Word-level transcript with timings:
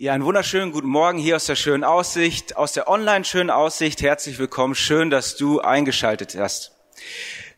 Ja, 0.00 0.12
einen 0.12 0.24
wunderschönen 0.24 0.70
guten 0.70 0.86
Morgen 0.86 1.18
hier 1.18 1.34
aus 1.34 1.46
der 1.46 1.56
schönen 1.56 1.82
Aussicht, 1.82 2.56
aus 2.56 2.72
der 2.72 2.86
online 2.86 3.24
schönen 3.24 3.50
Aussicht. 3.50 4.00
Herzlich 4.00 4.38
willkommen. 4.38 4.76
Schön, 4.76 5.10
dass 5.10 5.36
du 5.36 5.58
eingeschaltet 5.58 6.36
hast. 6.38 6.70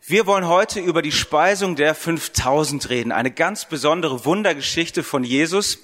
Wir 0.07 0.25
wollen 0.25 0.47
heute 0.47 0.79
über 0.79 1.03
die 1.03 1.11
Speisung 1.11 1.75
der 1.75 1.93
5000 1.93 2.89
reden. 2.89 3.11
Eine 3.11 3.29
ganz 3.29 3.65
besondere 3.65 4.25
Wundergeschichte 4.25 5.03
von 5.03 5.23
Jesus. 5.23 5.77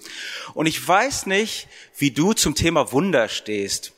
Und 0.55 0.65
ich 0.65 0.87
weiß 0.87 1.27
nicht, 1.27 1.67
wie 1.95 2.09
du 2.09 2.33
zum 2.33 2.55
Thema 2.55 2.91
Wunder 2.91 3.29
stehst 3.29 3.93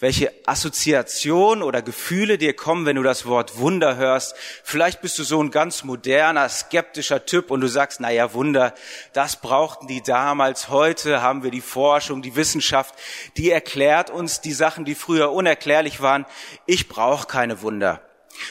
welche 0.00 0.32
Assoziationen 0.46 1.62
oder 1.62 1.82
Gefühle 1.82 2.38
dir 2.38 2.54
kommen, 2.56 2.86
wenn 2.86 2.96
du 2.96 3.02
das 3.02 3.26
Wort 3.26 3.58
Wunder 3.58 3.96
hörst. 3.96 4.34
Vielleicht 4.64 5.02
bist 5.02 5.18
du 5.18 5.24
so 5.24 5.42
ein 5.42 5.50
ganz 5.50 5.84
moderner, 5.84 6.48
skeptischer 6.48 7.26
Typ 7.26 7.50
und 7.50 7.60
du 7.60 7.68
sagst, 7.68 8.00
na 8.00 8.10
ja, 8.10 8.32
Wunder, 8.32 8.74
das 9.12 9.36
brauchten 9.36 9.86
die 9.86 10.02
damals. 10.02 10.70
Heute 10.70 11.22
haben 11.22 11.42
wir 11.42 11.50
die 11.50 11.60
Forschung, 11.60 12.22
die 12.22 12.34
Wissenschaft, 12.34 12.94
die 13.36 13.50
erklärt 13.50 14.10
uns 14.10 14.40
die 14.40 14.52
Sachen, 14.52 14.84
die 14.84 14.94
früher 14.94 15.32
unerklärlich 15.32 16.00
waren. 16.00 16.26
Ich 16.66 16.88
brauche 16.88 17.26
keine 17.26 17.62
Wunder. 17.62 18.00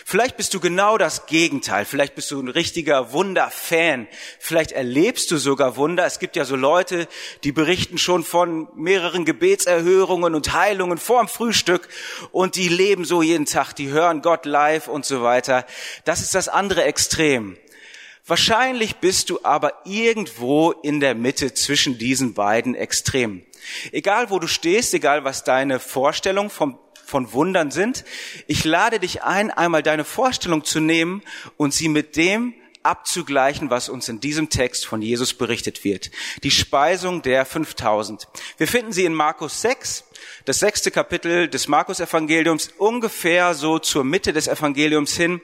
Vielleicht 0.06 0.38
bist 0.38 0.54
du 0.54 0.60
genau 0.60 0.98
das 0.98 1.26
Gegenteil. 1.26 1.86
Vielleicht 1.86 2.16
bist 2.16 2.32
du 2.32 2.40
ein 2.42 2.48
richtiger 2.48 3.12
Wunderfan. 3.12 4.08
Vielleicht 4.40 4.72
erlebst 4.72 5.32
du 5.32 5.38
sogar 5.38 5.76
Wunder. 5.78 6.06
Es 6.06 6.20
gibt 6.20 6.36
ja 6.36 6.46
so 6.46 6.56
Leute, 6.56 7.08
die 7.44 7.52
berichten 7.52 7.98
schon 7.98 8.24
von 8.24 8.68
mehreren 8.76 9.26
Gebetserhörungen 9.26 10.36
und 10.36 10.54
Heilungen 10.54 10.98
vorm 10.98 11.28
Frühstück 11.28 11.90
und 12.32 12.56
die 12.56 12.70
leben 12.70 13.06
so 13.06 13.22
jeden 13.22 13.46
Tag. 13.46 13.74
Die 13.74 13.90
hören 13.90 14.22
Gott 14.22 14.46
live 14.46 14.88
und 14.88 15.06
so 15.06 15.24
weiter. 15.24 15.66
Das 16.06 16.22
ist 16.22 16.36
das 16.36 16.48
andere 16.48 16.84
Extrem. 16.84 17.58
Wahrscheinlich 18.30 18.98
bist 18.98 19.32
du 19.32 19.40
aber 19.42 19.82
irgendwo 19.86 20.72
in 20.72 21.00
der 21.00 21.16
Mitte 21.16 21.56
zwischen 21.56 21.98
diesen 21.98 22.36
beiden 22.36 22.76
Extremen. 22.76 23.44
Egal 23.92 24.30
wo 24.30 24.38
du 24.38 24.46
stehst, 24.46 24.94
egal 24.94 25.24
was 25.24 25.44
deine 25.44 25.80
Vorstellung 25.80 26.52
vom 26.52 26.78
von 27.10 27.34
Wundern 27.34 27.72
sind. 27.72 28.06
Ich 28.48 28.64
lade 28.64 29.00
dich 29.00 29.24
ein, 29.24 29.52
einmal 29.52 29.84
deine 29.84 30.06
Vorstellung 30.06 30.64
zu 30.64 30.80
nehmen 30.80 31.24
und 31.58 31.74
sie 31.74 31.90
mit 31.90 32.16
dem 32.16 32.54
abzugleichen, 32.84 33.70
was 33.70 33.90
uns 33.90 34.08
in 34.08 34.20
diesem 34.20 34.50
Text 34.50 34.86
von 34.86 35.02
Jesus 35.02 35.34
berichtet 35.34 35.84
wird. 35.84 36.12
Die 36.44 36.52
Speisung 36.52 37.22
der 37.22 37.46
5000. 37.46 38.28
Wir 38.58 38.68
finden 38.68 38.94
sie 38.94 39.06
in 39.06 39.14
Markus 39.14 39.62
6, 39.62 40.06
das 40.46 40.60
sechste 40.60 40.90
Kapitel 40.90 41.50
des 41.50 41.68
Markus-Evangeliums, 41.68 42.70
ungefähr 42.78 43.54
so 43.54 43.80
zur 43.80 44.04
Mitte 44.04 44.32
des 44.32 44.48
Evangeliums 44.48 45.16
hin. 45.16 45.42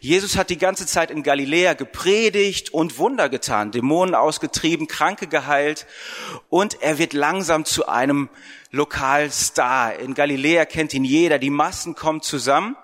Jesus 0.00 0.36
hat 0.36 0.50
die 0.50 0.58
ganze 0.58 0.86
Zeit 0.86 1.10
in 1.10 1.22
Galiläa 1.22 1.72
gepredigt 1.72 2.72
und 2.72 2.98
Wunder 2.98 3.28
getan, 3.28 3.72
Dämonen 3.72 4.14
ausgetrieben, 4.14 4.86
Kranke 4.86 5.26
geheilt 5.26 5.86
und 6.50 6.82
er 6.82 6.98
wird 6.98 7.14
langsam 7.14 7.64
zu 7.64 7.88
einem 7.88 8.28
Lokalstar. 8.74 9.98
In 9.98 10.14
Galiläa 10.14 10.64
kennt 10.64 10.94
ihn 10.94 11.04
jeder, 11.04 11.38
die 11.38 11.50
Massen 11.50 11.94
kommen 11.94 12.22
zusammen. 12.22 12.76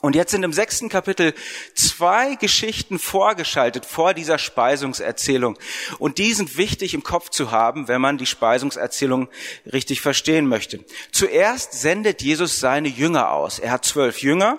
Und 0.00 0.14
jetzt 0.14 0.30
sind 0.30 0.42
im 0.44 0.54
sechsten 0.54 0.88
Kapitel 0.88 1.34
zwei 1.74 2.34
Geschichten 2.36 2.98
vorgeschaltet 2.98 3.84
vor 3.84 4.14
dieser 4.14 4.38
Speisungserzählung. 4.38 5.58
Und 5.98 6.16
die 6.16 6.32
sind 6.32 6.56
wichtig 6.56 6.94
im 6.94 7.02
Kopf 7.02 7.28
zu 7.28 7.50
haben, 7.50 7.86
wenn 7.86 8.00
man 8.00 8.16
die 8.16 8.24
Speisungserzählung 8.24 9.28
richtig 9.70 10.00
verstehen 10.00 10.46
möchte. 10.46 10.82
Zuerst 11.12 11.74
sendet 11.74 12.22
Jesus 12.22 12.60
seine 12.60 12.88
Jünger 12.88 13.30
aus. 13.32 13.58
Er 13.58 13.72
hat 13.72 13.84
zwölf 13.84 14.22
Jünger, 14.22 14.58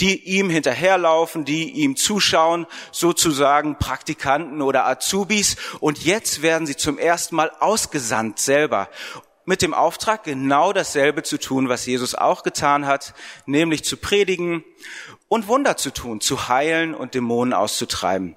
die 0.00 0.22
ihm 0.24 0.50
hinterherlaufen, 0.50 1.44
die 1.44 1.70
ihm 1.70 1.96
zuschauen, 1.96 2.66
sozusagen 2.92 3.78
Praktikanten 3.78 4.62
oder 4.62 4.86
Azubis. 4.86 5.56
Und 5.80 6.04
jetzt 6.04 6.42
werden 6.42 6.66
sie 6.66 6.76
zum 6.76 6.98
ersten 6.98 7.36
Mal 7.36 7.50
ausgesandt 7.60 8.38
selber 8.38 8.88
mit 9.46 9.62
dem 9.62 9.72
Auftrag, 9.72 10.24
genau 10.24 10.72
dasselbe 10.72 11.22
zu 11.22 11.38
tun, 11.38 11.68
was 11.68 11.86
Jesus 11.86 12.14
auch 12.14 12.42
getan 12.42 12.86
hat, 12.86 13.14
nämlich 13.46 13.84
zu 13.84 13.96
predigen 13.96 14.64
und 15.28 15.48
Wunder 15.48 15.76
zu 15.76 15.90
tun, 15.90 16.20
zu 16.20 16.48
heilen 16.48 16.94
und 16.94 17.14
Dämonen 17.14 17.54
auszutreiben. 17.54 18.36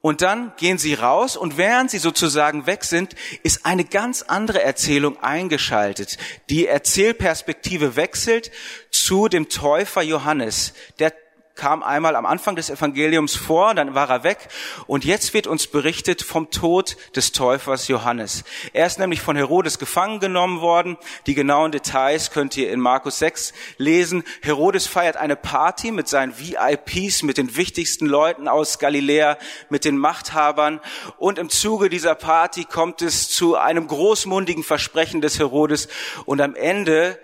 Und 0.00 0.20
dann 0.20 0.52
gehen 0.56 0.78
sie 0.78 0.94
raus 0.94 1.36
und 1.36 1.56
während 1.56 1.90
sie 1.90 1.98
sozusagen 1.98 2.66
weg 2.66 2.84
sind, 2.84 3.14
ist 3.42 3.64
eine 3.64 3.84
ganz 3.84 4.22
andere 4.22 4.62
Erzählung 4.62 5.22
eingeschaltet. 5.22 6.18
Die 6.50 6.66
Erzählperspektive 6.66 7.96
wechselt 7.96 8.50
zu 8.90 9.28
dem 9.28 9.48
Täufer 9.48 10.02
Johannes. 10.02 10.74
Der 10.98 11.12
kam 11.54 11.82
einmal 11.84 12.16
am 12.16 12.26
Anfang 12.26 12.56
des 12.56 12.68
Evangeliums 12.68 13.36
vor, 13.36 13.74
dann 13.74 13.94
war 13.94 14.10
er 14.10 14.24
weg 14.24 14.48
und 14.86 15.04
jetzt 15.04 15.34
wird 15.34 15.46
uns 15.46 15.68
berichtet 15.68 16.22
vom 16.22 16.50
Tod 16.50 16.96
des 17.14 17.32
Täufers 17.32 17.86
Johannes. 17.86 18.42
Er 18.72 18.86
ist 18.86 18.98
nämlich 18.98 19.20
von 19.20 19.36
Herodes 19.36 19.78
gefangen 19.78 20.18
genommen 20.18 20.60
worden. 20.60 20.96
Die 21.26 21.34
genauen 21.34 21.70
Details 21.70 22.32
könnt 22.32 22.56
ihr 22.56 22.72
in 22.72 22.80
Markus 22.80 23.20
6 23.20 23.52
lesen. 23.78 24.24
Herodes 24.42 24.86
feiert 24.86 25.16
eine 25.16 25.36
Party 25.36 25.92
mit 25.92 26.08
seinen 26.08 26.34
VIPs, 26.38 27.22
mit 27.22 27.38
den 27.38 27.56
wichtigsten 27.56 28.06
Leuten 28.06 28.48
aus 28.48 28.80
Galiläa, 28.80 29.38
mit 29.68 29.84
den 29.84 29.96
Machthabern 29.96 30.80
und 31.18 31.38
im 31.38 31.50
Zuge 31.50 31.88
dieser 31.88 32.16
Party 32.16 32.64
kommt 32.64 33.00
es 33.00 33.30
zu 33.30 33.56
einem 33.56 33.86
großmundigen 33.86 34.64
Versprechen 34.64 35.20
des 35.20 35.38
Herodes 35.38 35.88
und 36.24 36.40
am 36.40 36.56
Ende 36.56 37.18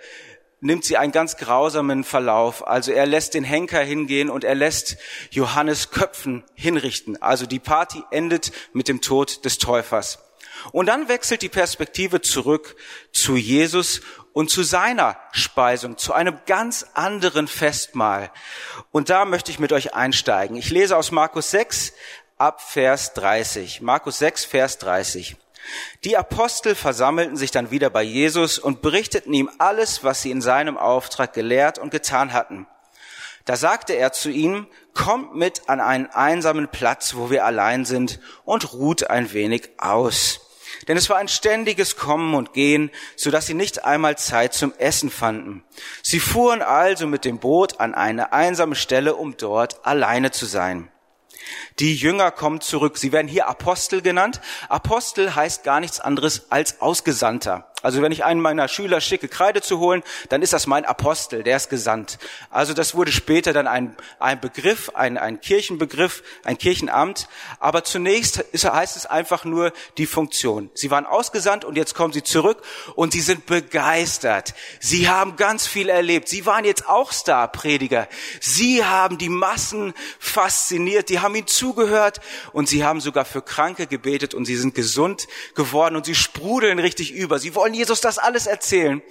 nimmt 0.61 0.85
sie 0.85 0.95
einen 0.95 1.11
ganz 1.11 1.37
grausamen 1.37 2.03
Verlauf. 2.03 2.65
Also 2.65 2.91
er 2.91 3.05
lässt 3.05 3.33
den 3.33 3.43
Henker 3.43 3.81
hingehen 3.81 4.29
und 4.29 4.43
er 4.43 4.55
lässt 4.55 4.97
Johannes 5.31 5.89
Köpfen 5.89 6.43
hinrichten. 6.53 7.21
Also 7.21 7.45
die 7.45 7.59
Party 7.59 8.03
endet 8.11 8.51
mit 8.71 8.87
dem 8.87 9.01
Tod 9.01 9.43
des 9.43 9.57
Täufers. 9.57 10.19
Und 10.71 10.85
dann 10.85 11.07
wechselt 11.07 11.41
die 11.41 11.49
Perspektive 11.49 12.21
zurück 12.21 12.75
zu 13.11 13.35
Jesus 13.35 14.01
und 14.31 14.51
zu 14.51 14.61
seiner 14.61 15.17
Speisung, 15.31 15.97
zu 15.97 16.13
einem 16.13 16.37
ganz 16.45 16.85
anderen 16.93 17.47
Festmahl. 17.47 18.31
Und 18.91 19.09
da 19.09 19.25
möchte 19.25 19.51
ich 19.51 19.59
mit 19.59 19.73
euch 19.73 19.95
einsteigen. 19.95 20.55
Ich 20.55 20.69
lese 20.69 20.95
aus 20.95 21.11
Markus 21.11 21.49
6 21.51 21.93
ab 22.37 22.61
Vers 22.61 23.13
30. 23.13 23.81
Markus 23.81 24.19
6, 24.19 24.45
Vers 24.45 24.77
30. 24.77 25.35
Die 26.03 26.17
Apostel 26.17 26.75
versammelten 26.75 27.37
sich 27.37 27.51
dann 27.51 27.71
wieder 27.71 27.89
bei 27.89 28.03
Jesus 28.03 28.59
und 28.59 28.81
berichteten 28.81 29.33
ihm 29.33 29.49
alles, 29.57 30.03
was 30.03 30.21
sie 30.21 30.31
in 30.31 30.41
seinem 30.41 30.77
Auftrag 30.77 31.33
gelehrt 31.33 31.79
und 31.79 31.91
getan 31.91 32.33
hatten. 32.33 32.67
Da 33.45 33.55
sagte 33.55 33.93
er 33.93 34.11
zu 34.11 34.29
ihnen, 34.29 34.67
kommt 34.93 35.35
mit 35.35 35.69
an 35.69 35.79
einen 35.79 36.07
einsamen 36.07 36.67
Platz, 36.67 37.15
wo 37.15 37.29
wir 37.29 37.45
allein 37.45 37.85
sind, 37.85 38.19
und 38.45 38.73
ruht 38.73 39.09
ein 39.09 39.33
wenig 39.33 39.69
aus. 39.77 40.41
Denn 40.87 40.97
es 40.97 41.09
war 41.09 41.17
ein 41.17 41.27
ständiges 41.27 41.95
Kommen 41.95 42.33
und 42.33 42.53
Gehen, 42.53 42.91
so 43.15 43.29
dass 43.31 43.45
sie 43.47 43.53
nicht 43.53 43.85
einmal 43.85 44.17
Zeit 44.17 44.53
zum 44.53 44.73
Essen 44.77 45.09
fanden. 45.09 45.63
Sie 46.01 46.19
fuhren 46.19 46.61
also 46.61 47.07
mit 47.07 47.25
dem 47.25 47.39
Boot 47.39 47.79
an 47.79 47.93
eine 47.93 48.33
einsame 48.33 48.75
Stelle, 48.75 49.15
um 49.15 49.37
dort 49.37 49.85
alleine 49.85 50.31
zu 50.31 50.45
sein. 50.45 50.89
Die 51.79 51.95
Jünger 51.95 52.31
kommen 52.31 52.61
zurück. 52.61 52.97
Sie 52.97 53.11
werden 53.11 53.27
hier 53.27 53.47
Apostel 53.47 54.01
genannt. 54.01 54.41
Apostel 54.69 55.35
heißt 55.35 55.63
gar 55.63 55.79
nichts 55.79 55.99
anderes 55.99 56.51
als 56.51 56.81
Ausgesandter. 56.81 57.70
Also 57.81 58.01
wenn 58.01 58.11
ich 58.11 58.23
einen 58.23 58.41
meiner 58.41 58.67
Schüler 58.67 59.01
schicke, 59.01 59.27
Kreide 59.27 59.61
zu 59.61 59.79
holen, 59.79 60.03
dann 60.29 60.41
ist 60.41 60.53
das 60.53 60.67
mein 60.67 60.85
Apostel, 60.85 61.43
der 61.43 61.57
ist 61.57 61.69
gesandt. 61.69 62.19
Also 62.49 62.73
das 62.73 62.95
wurde 62.95 63.11
später 63.11 63.53
dann 63.53 63.67
ein, 63.67 63.95
ein 64.19 64.39
Begriff, 64.39 64.91
ein, 64.93 65.17
ein 65.17 65.41
Kirchenbegriff, 65.41 66.23
ein 66.43 66.57
Kirchenamt. 66.57 67.27
Aber 67.59 67.83
zunächst 67.83 68.37
ist, 68.37 68.71
heißt 68.71 68.97
es 68.97 69.05
einfach 69.05 69.45
nur 69.45 69.73
die 69.97 70.05
Funktion. 70.05 70.69
Sie 70.73 70.91
waren 70.91 71.05
ausgesandt 71.05 71.65
und 71.65 71.75
jetzt 71.75 71.95
kommen 71.95 72.13
sie 72.13 72.23
zurück 72.23 72.61
und 72.95 73.13
sie 73.13 73.21
sind 73.21 73.45
begeistert. 73.45 74.53
Sie 74.79 75.09
haben 75.09 75.35
ganz 75.35 75.65
viel 75.67 75.89
erlebt. 75.89 76.29
Sie 76.29 76.45
waren 76.45 76.65
jetzt 76.65 76.87
auch 76.87 77.11
Starprediger. 77.11 78.07
Sie 78.39 78.85
haben 78.85 79.17
die 79.17 79.29
Massen 79.29 79.93
fasziniert. 80.19 81.09
Die 81.09 81.19
haben 81.19 81.35
ihnen 81.35 81.47
zugehört 81.47 82.21
und 82.53 82.69
sie 82.69 82.83
haben 82.83 83.01
sogar 83.01 83.25
für 83.25 83.41
Kranke 83.41 83.87
gebetet 83.87 84.33
und 84.33 84.45
sie 84.45 84.55
sind 84.55 84.75
gesund 84.75 85.27
geworden 85.55 85.95
und 85.95 86.05
sie 86.05 86.15
sprudeln 86.15 86.79
richtig 86.79 87.11
über. 87.11 87.39
Sie 87.39 87.55
wollen 87.55 87.70
Jesus 87.73 88.01
das 88.01 88.17
alles 88.17 88.47
erzählen. 88.47 89.01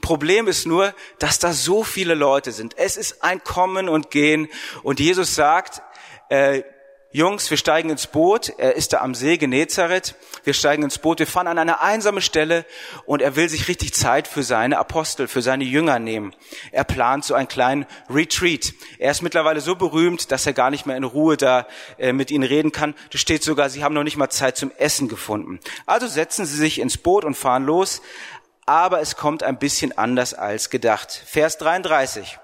Problem 0.00 0.48
ist 0.48 0.66
nur, 0.66 0.94
dass 1.18 1.38
da 1.38 1.52
so 1.52 1.84
viele 1.84 2.14
Leute 2.14 2.52
sind. 2.52 2.76
Es 2.78 2.96
ist 2.96 3.22
ein 3.22 3.44
Kommen 3.44 3.88
und 3.88 4.10
Gehen 4.10 4.48
und 4.82 5.00
Jesus 5.00 5.34
sagt, 5.34 5.82
äh, 6.28 6.62
Jungs, 7.12 7.50
wir 7.50 7.56
steigen 7.56 7.90
ins 7.90 8.06
Boot. 8.06 8.52
Er 8.58 8.76
ist 8.76 8.92
da 8.92 9.00
am 9.00 9.16
See 9.16 9.36
Genezareth. 9.36 10.14
Wir 10.44 10.54
steigen 10.54 10.84
ins 10.84 10.98
Boot. 10.98 11.18
Wir 11.18 11.26
fahren 11.26 11.48
an 11.48 11.58
eine 11.58 11.80
einsame 11.80 12.20
Stelle 12.20 12.64
und 13.04 13.20
er 13.20 13.34
will 13.34 13.48
sich 13.48 13.66
richtig 13.66 13.94
Zeit 13.94 14.28
für 14.28 14.44
seine 14.44 14.78
Apostel, 14.78 15.26
für 15.26 15.42
seine 15.42 15.64
Jünger 15.64 15.98
nehmen. 15.98 16.36
Er 16.70 16.84
plant 16.84 17.24
so 17.24 17.34
einen 17.34 17.48
kleinen 17.48 17.86
Retreat. 18.08 18.74
Er 19.00 19.10
ist 19.10 19.22
mittlerweile 19.22 19.60
so 19.60 19.74
berühmt, 19.74 20.30
dass 20.30 20.46
er 20.46 20.52
gar 20.52 20.70
nicht 20.70 20.86
mehr 20.86 20.96
in 20.96 21.02
Ruhe 21.02 21.36
da 21.36 21.66
äh, 21.98 22.12
mit 22.12 22.30
ihnen 22.30 22.44
reden 22.44 22.70
kann. 22.70 22.94
Da 23.10 23.18
steht 23.18 23.42
sogar, 23.42 23.70
sie 23.70 23.82
haben 23.82 23.94
noch 23.94 24.04
nicht 24.04 24.16
mal 24.16 24.30
Zeit 24.30 24.56
zum 24.56 24.70
Essen 24.78 25.08
gefunden. 25.08 25.58
Also 25.86 26.06
setzen 26.06 26.46
sie 26.46 26.56
sich 26.56 26.78
ins 26.78 26.96
Boot 26.96 27.24
und 27.24 27.34
fahren 27.34 27.64
los. 27.64 28.02
Aber 28.66 29.00
es 29.00 29.16
kommt 29.16 29.42
ein 29.42 29.58
bisschen 29.58 29.98
anders 29.98 30.32
als 30.32 30.70
gedacht. 30.70 31.24
Vers 31.26 31.58
33. 31.58 32.38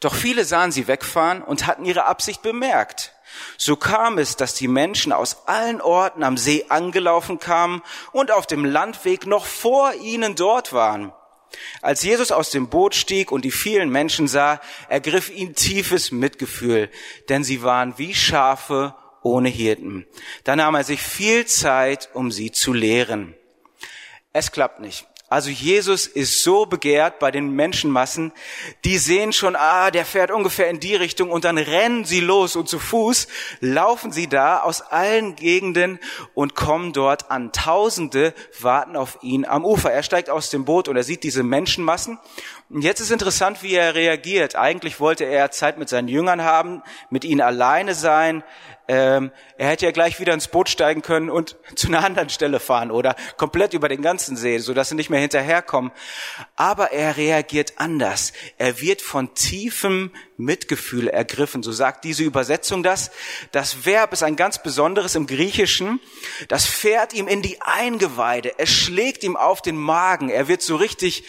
Doch 0.00 0.14
viele 0.14 0.46
sahen 0.46 0.72
sie 0.72 0.86
wegfahren 0.88 1.42
und 1.42 1.66
hatten 1.66 1.84
ihre 1.84 2.06
Absicht 2.06 2.40
bemerkt. 2.40 3.11
So 3.56 3.76
kam 3.76 4.18
es, 4.18 4.36
dass 4.36 4.54
die 4.54 4.68
Menschen 4.68 5.12
aus 5.12 5.46
allen 5.46 5.80
Orten 5.80 6.22
am 6.22 6.36
See 6.36 6.66
angelaufen 6.68 7.38
kamen 7.38 7.82
und 8.12 8.30
auf 8.30 8.46
dem 8.46 8.64
Landweg 8.64 9.26
noch 9.26 9.46
vor 9.46 9.94
ihnen 9.94 10.34
dort 10.34 10.72
waren. 10.72 11.12
Als 11.80 12.02
Jesus 12.02 12.32
aus 12.32 12.50
dem 12.50 12.68
Boot 12.68 12.94
stieg 12.94 13.30
und 13.30 13.44
die 13.44 13.50
vielen 13.50 13.90
Menschen 13.90 14.28
sah, 14.28 14.60
ergriff 14.88 15.30
ihn 15.30 15.54
tiefes 15.54 16.10
Mitgefühl, 16.10 16.90
denn 17.28 17.44
sie 17.44 17.62
waren 17.62 17.98
wie 17.98 18.14
Schafe 18.14 18.94
ohne 19.22 19.48
Hirten. 19.48 20.06
Da 20.44 20.56
nahm 20.56 20.74
er 20.74 20.84
sich 20.84 21.02
viel 21.02 21.46
Zeit, 21.46 22.08
um 22.14 22.32
sie 22.32 22.52
zu 22.52 22.72
lehren. 22.72 23.34
Es 24.32 24.50
klappt 24.50 24.80
nicht. 24.80 25.06
Also 25.32 25.48
Jesus 25.48 26.06
ist 26.06 26.42
so 26.44 26.66
begehrt 26.66 27.18
bei 27.18 27.30
den 27.30 27.52
Menschenmassen, 27.52 28.32
die 28.84 28.98
sehen 28.98 29.32
schon, 29.32 29.56
ah, 29.56 29.90
der 29.90 30.04
fährt 30.04 30.30
ungefähr 30.30 30.68
in 30.68 30.78
die 30.78 30.94
Richtung 30.94 31.30
und 31.30 31.44
dann 31.46 31.56
rennen 31.56 32.04
sie 32.04 32.20
los 32.20 32.54
und 32.54 32.68
zu 32.68 32.78
Fuß 32.78 33.28
laufen 33.60 34.12
sie 34.12 34.28
da 34.28 34.60
aus 34.60 34.82
allen 34.82 35.34
Gegenden 35.34 35.98
und 36.34 36.54
kommen 36.54 36.92
dort 36.92 37.30
an. 37.30 37.50
Tausende 37.50 38.34
warten 38.60 38.94
auf 38.94 39.20
ihn 39.22 39.46
am 39.46 39.64
Ufer. 39.64 39.90
Er 39.90 40.02
steigt 40.02 40.28
aus 40.28 40.50
dem 40.50 40.66
Boot 40.66 40.86
und 40.86 40.96
er 40.96 41.02
sieht 41.02 41.22
diese 41.22 41.42
Menschenmassen. 41.42 42.18
Und 42.68 42.82
jetzt 42.82 43.00
ist 43.00 43.10
interessant, 43.10 43.62
wie 43.62 43.74
er 43.74 43.94
reagiert. 43.94 44.54
Eigentlich 44.54 45.00
wollte 45.00 45.24
er 45.24 45.50
Zeit 45.50 45.78
mit 45.78 45.88
seinen 45.88 46.08
Jüngern 46.08 46.42
haben, 46.42 46.82
mit 47.08 47.24
ihnen 47.24 47.40
alleine 47.40 47.94
sein, 47.94 48.44
ähm, 48.88 49.30
er 49.56 49.68
hätte 49.68 49.86
ja 49.86 49.92
gleich 49.92 50.20
wieder 50.20 50.34
ins 50.34 50.48
Boot 50.48 50.68
steigen 50.68 51.02
können 51.02 51.30
und 51.30 51.56
zu 51.74 51.88
einer 51.88 52.04
anderen 52.04 52.28
Stelle 52.28 52.60
fahren 52.60 52.90
oder 52.90 53.16
komplett 53.36 53.74
über 53.74 53.88
den 53.88 54.02
ganzen 54.02 54.36
See, 54.36 54.58
so 54.58 54.74
dass 54.74 54.88
sie 54.88 54.94
nicht 54.94 55.10
mehr 55.10 55.20
hinterherkommen. 55.20 55.92
Aber 56.56 56.92
er 56.92 57.16
reagiert 57.16 57.74
anders. 57.76 58.32
Er 58.58 58.80
wird 58.80 59.02
von 59.02 59.34
tiefem 59.34 60.12
Mitgefühl 60.42 61.08
ergriffen. 61.08 61.62
So 61.62 61.72
sagt 61.72 62.04
diese 62.04 62.22
Übersetzung 62.22 62.82
das. 62.82 63.10
Das 63.50 63.84
Verb 63.84 64.12
ist 64.12 64.22
ein 64.22 64.36
ganz 64.36 64.62
besonderes 64.62 65.14
im 65.14 65.26
Griechischen. 65.26 66.00
Das 66.48 66.66
fährt 66.66 67.14
ihm 67.14 67.28
in 67.28 67.42
die 67.42 67.60
Eingeweide. 67.60 68.58
Es 68.58 68.70
schlägt 68.70 69.24
ihm 69.24 69.36
auf 69.36 69.62
den 69.62 69.76
Magen. 69.76 70.28
Er 70.28 70.48
wird 70.48 70.62
so 70.62 70.76
richtig 70.76 71.24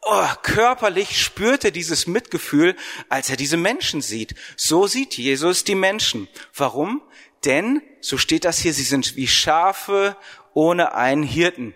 oh, 0.00 0.26
körperlich 0.42 1.20
spürte 1.20 1.72
dieses 1.72 2.06
Mitgefühl, 2.06 2.76
als 3.08 3.30
er 3.30 3.36
diese 3.36 3.56
Menschen 3.56 4.00
sieht. 4.00 4.34
So 4.56 4.86
sieht 4.86 5.14
Jesus 5.14 5.64
die 5.64 5.74
Menschen. 5.74 6.28
Warum? 6.54 7.02
Denn, 7.44 7.82
so 8.00 8.18
steht 8.18 8.44
das 8.44 8.58
hier, 8.58 8.72
sie 8.72 8.84
sind 8.84 9.16
wie 9.16 9.26
Schafe 9.26 10.16
ohne 10.54 10.94
einen 10.94 11.22
Hirten. 11.22 11.74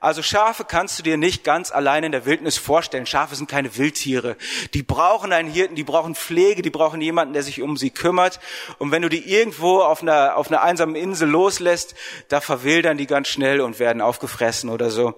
Also 0.00 0.22
Schafe 0.22 0.64
kannst 0.64 0.98
du 0.98 1.02
dir 1.02 1.16
nicht 1.16 1.44
ganz 1.44 1.70
allein 1.70 2.04
in 2.04 2.12
der 2.12 2.26
Wildnis 2.26 2.58
vorstellen. 2.58 3.06
Schafe 3.06 3.34
sind 3.34 3.48
keine 3.48 3.76
Wildtiere. 3.76 4.36
Die 4.74 4.82
brauchen 4.82 5.32
einen 5.32 5.50
Hirten, 5.50 5.76
die 5.76 5.84
brauchen 5.84 6.14
Pflege, 6.14 6.62
die 6.62 6.70
brauchen 6.70 7.00
jemanden, 7.00 7.32
der 7.32 7.42
sich 7.42 7.62
um 7.62 7.76
sie 7.76 7.90
kümmert. 7.90 8.38
Und 8.78 8.90
wenn 8.90 9.02
du 9.02 9.08
die 9.08 9.30
irgendwo 9.30 9.80
auf 9.80 10.02
einer, 10.02 10.36
auf 10.36 10.48
einer 10.48 10.62
einsamen 10.62 10.94
Insel 10.94 11.28
loslässt, 11.28 11.94
da 12.28 12.40
verwildern 12.40 12.98
die 12.98 13.06
ganz 13.06 13.28
schnell 13.28 13.60
und 13.60 13.78
werden 13.78 14.02
aufgefressen 14.02 14.68
oder 14.68 14.90
so. 14.90 15.14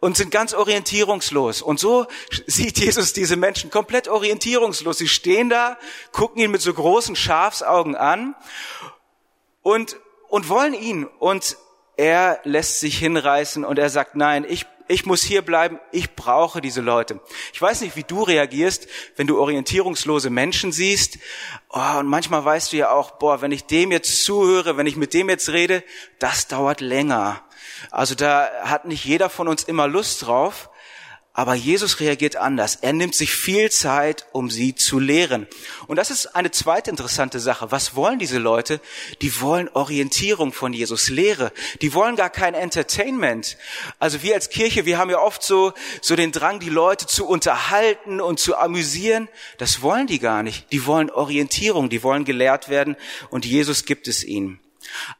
Und 0.00 0.16
sind 0.16 0.30
ganz 0.30 0.54
orientierungslos. 0.54 1.62
Und 1.62 1.80
so 1.80 2.06
sieht 2.46 2.78
Jesus 2.78 3.12
diese 3.12 3.36
Menschen 3.36 3.70
komplett 3.70 4.08
orientierungslos. 4.08 4.98
Sie 4.98 5.08
stehen 5.08 5.50
da, 5.50 5.78
gucken 6.12 6.42
ihn 6.42 6.50
mit 6.50 6.60
so 6.62 6.72
großen 6.72 7.16
Schafsaugen 7.16 7.96
an 7.96 8.34
und, 9.62 9.96
und 10.28 10.48
wollen 10.48 10.74
ihn. 10.74 11.06
Und 11.18 11.56
er 11.96 12.40
lässt 12.44 12.80
sich 12.80 12.98
hinreißen 12.98 13.64
und 13.64 13.78
er 13.78 13.90
sagt, 13.90 14.16
nein, 14.16 14.44
ich, 14.48 14.66
ich 14.88 15.06
muss 15.06 15.22
hier 15.22 15.42
bleiben, 15.42 15.80
ich 15.92 16.14
brauche 16.14 16.60
diese 16.60 16.80
Leute. 16.80 17.20
Ich 17.52 17.60
weiß 17.60 17.80
nicht, 17.80 17.96
wie 17.96 18.04
du 18.04 18.22
reagierst, 18.22 18.86
wenn 19.16 19.26
du 19.26 19.40
orientierungslose 19.40 20.30
Menschen 20.30 20.72
siehst. 20.72 21.18
Oh, 21.70 21.98
und 21.98 22.06
manchmal 22.06 22.44
weißt 22.44 22.72
du 22.72 22.76
ja 22.76 22.90
auch, 22.90 23.12
boah, 23.12 23.40
wenn 23.40 23.52
ich 23.52 23.64
dem 23.64 23.92
jetzt 23.92 24.24
zuhöre, 24.24 24.76
wenn 24.76 24.86
ich 24.86 24.96
mit 24.96 25.14
dem 25.14 25.28
jetzt 25.28 25.48
rede, 25.48 25.82
das 26.18 26.48
dauert 26.48 26.80
länger. 26.80 27.42
Also 27.90 28.14
da 28.14 28.48
hat 28.62 28.84
nicht 28.84 29.04
jeder 29.04 29.30
von 29.30 29.48
uns 29.48 29.64
immer 29.64 29.88
Lust 29.88 30.26
drauf. 30.26 30.70
Aber 31.36 31.52
Jesus 31.52 32.00
reagiert 32.00 32.36
anders. 32.36 32.78
Er 32.80 32.94
nimmt 32.94 33.14
sich 33.14 33.30
viel 33.30 33.70
Zeit, 33.70 34.24
um 34.32 34.48
sie 34.48 34.74
zu 34.74 34.98
lehren. 34.98 35.46
Und 35.86 35.96
das 35.96 36.10
ist 36.10 36.34
eine 36.34 36.50
zweite 36.50 36.88
interessante 36.88 37.40
Sache. 37.40 37.70
Was 37.70 37.94
wollen 37.94 38.18
diese 38.18 38.38
Leute? 38.38 38.80
Die 39.20 39.38
wollen 39.42 39.68
Orientierung 39.68 40.54
von 40.54 40.72
Jesus, 40.72 41.10
Lehre. 41.10 41.52
Die 41.82 41.92
wollen 41.92 42.16
gar 42.16 42.30
kein 42.30 42.54
Entertainment. 42.54 43.58
Also 43.98 44.22
wir 44.22 44.32
als 44.32 44.48
Kirche, 44.48 44.86
wir 44.86 44.96
haben 44.96 45.10
ja 45.10 45.18
oft 45.18 45.42
so, 45.42 45.74
so 46.00 46.16
den 46.16 46.32
Drang, 46.32 46.58
die 46.58 46.70
Leute 46.70 47.06
zu 47.06 47.26
unterhalten 47.26 48.22
und 48.22 48.40
zu 48.40 48.56
amüsieren. 48.56 49.28
Das 49.58 49.82
wollen 49.82 50.06
die 50.06 50.20
gar 50.20 50.42
nicht. 50.42 50.72
Die 50.72 50.86
wollen 50.86 51.10
Orientierung, 51.10 51.90
die 51.90 52.02
wollen 52.02 52.24
gelehrt 52.24 52.70
werden 52.70 52.96
und 53.28 53.44
Jesus 53.44 53.84
gibt 53.84 54.08
es 54.08 54.24
ihnen. 54.24 54.58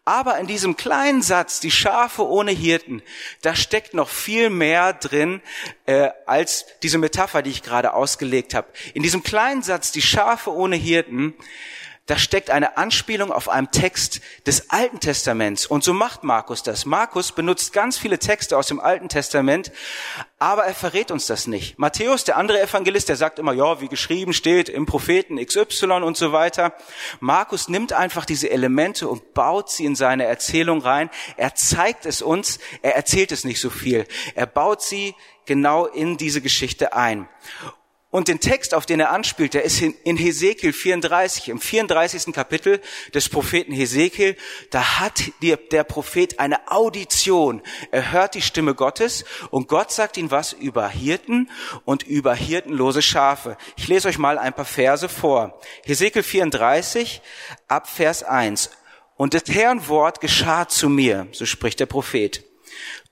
Aber 0.04 0.38
in 0.38 0.46
diesem 0.46 0.76
kleinen 0.76 1.22
Satz, 1.22 1.60
die 1.60 1.70
Schafe 1.70 2.26
ohne 2.26 2.52
Hirten, 2.52 3.02
da 3.42 3.54
steckt 3.54 3.94
noch 3.94 4.08
viel 4.08 4.50
mehr 4.50 4.92
drin 4.92 5.40
äh, 5.86 6.10
als 6.26 6.66
diese 6.82 6.98
Metapher, 6.98 7.42
die 7.42 7.50
ich 7.50 7.62
gerade 7.62 7.94
ausgelegt 7.94 8.54
habe. 8.54 8.68
In 8.94 9.02
diesem 9.02 9.22
kleinen 9.22 9.62
Satz, 9.62 9.92
die 9.92 10.02
Schafe 10.02 10.52
ohne 10.52 10.76
Hirten, 10.76 11.34
da 12.06 12.16
steckt 12.16 12.50
eine 12.50 12.76
Anspielung 12.76 13.32
auf 13.32 13.48
einen 13.48 13.70
Text 13.72 14.20
des 14.46 14.70
Alten 14.70 15.00
Testaments. 15.00 15.66
Und 15.66 15.82
so 15.82 15.92
macht 15.92 16.22
Markus 16.22 16.62
das. 16.62 16.86
Markus 16.86 17.32
benutzt 17.32 17.72
ganz 17.72 17.98
viele 17.98 18.20
Texte 18.20 18.56
aus 18.56 18.68
dem 18.68 18.78
Alten 18.78 19.08
Testament, 19.08 19.72
aber 20.38 20.64
er 20.64 20.74
verrät 20.74 21.10
uns 21.10 21.26
das 21.26 21.48
nicht. 21.48 21.80
Matthäus, 21.80 22.22
der 22.22 22.36
andere 22.36 22.60
Evangelist, 22.60 23.08
der 23.08 23.16
sagt 23.16 23.40
immer, 23.40 23.52
ja, 23.52 23.80
wie 23.80 23.88
geschrieben 23.88 24.32
steht 24.32 24.68
im 24.68 24.86
Propheten 24.86 25.44
XY 25.44 26.02
und 26.02 26.16
so 26.16 26.30
weiter. 26.32 26.74
Markus 27.18 27.68
nimmt 27.68 27.92
einfach 27.92 28.24
diese 28.24 28.50
Elemente 28.50 29.08
und 29.08 29.34
baut 29.34 29.68
sie 29.70 29.84
in 29.84 29.96
seine 29.96 30.26
Erzählung 30.26 30.82
rein. 30.82 31.10
Er 31.36 31.56
zeigt 31.56 32.06
es 32.06 32.22
uns, 32.22 32.60
er 32.82 32.94
erzählt 32.94 33.32
es 33.32 33.42
nicht 33.42 33.60
so 33.60 33.68
viel. 33.68 34.06
Er 34.36 34.46
baut 34.46 34.80
sie 34.80 35.16
genau 35.44 35.86
in 35.86 36.16
diese 36.16 36.40
Geschichte 36.40 36.92
ein. 36.94 37.28
Und 38.16 38.28
den 38.28 38.40
Text, 38.40 38.72
auf 38.72 38.86
den 38.86 38.98
er 38.98 39.10
anspielt, 39.10 39.52
der 39.52 39.64
ist 39.64 39.82
in 39.82 40.16
Hesekiel 40.16 40.72
34, 40.72 41.50
im 41.50 41.60
34. 41.60 42.32
Kapitel 42.32 42.80
des 43.12 43.28
Propheten 43.28 43.74
Hesekiel. 43.74 44.38
Da 44.70 45.00
hat 45.00 45.22
der 45.42 45.84
Prophet 45.84 46.40
eine 46.40 46.72
Audition. 46.72 47.60
Er 47.90 48.12
hört 48.12 48.34
die 48.34 48.40
Stimme 48.40 48.74
Gottes 48.74 49.26
und 49.50 49.68
Gott 49.68 49.92
sagt 49.92 50.16
ihm 50.16 50.30
was 50.30 50.54
über 50.54 50.88
Hirten 50.88 51.50
und 51.84 52.04
über 52.04 52.34
hirtenlose 52.34 53.02
Schafe. 53.02 53.58
Ich 53.76 53.86
lese 53.86 54.08
euch 54.08 54.16
mal 54.16 54.38
ein 54.38 54.54
paar 54.54 54.64
Verse 54.64 55.10
vor. 55.10 55.60
Hesekiel 55.84 56.22
34 56.22 57.20
ab 57.68 57.86
Vers 57.86 58.22
1. 58.22 58.70
Und 59.18 59.34
das 59.34 59.42
Herrn 59.48 59.88
Wort 59.88 60.22
geschah 60.22 60.66
zu 60.66 60.88
mir, 60.88 61.26
so 61.32 61.44
spricht 61.44 61.80
der 61.80 61.86
Prophet. 61.86 62.42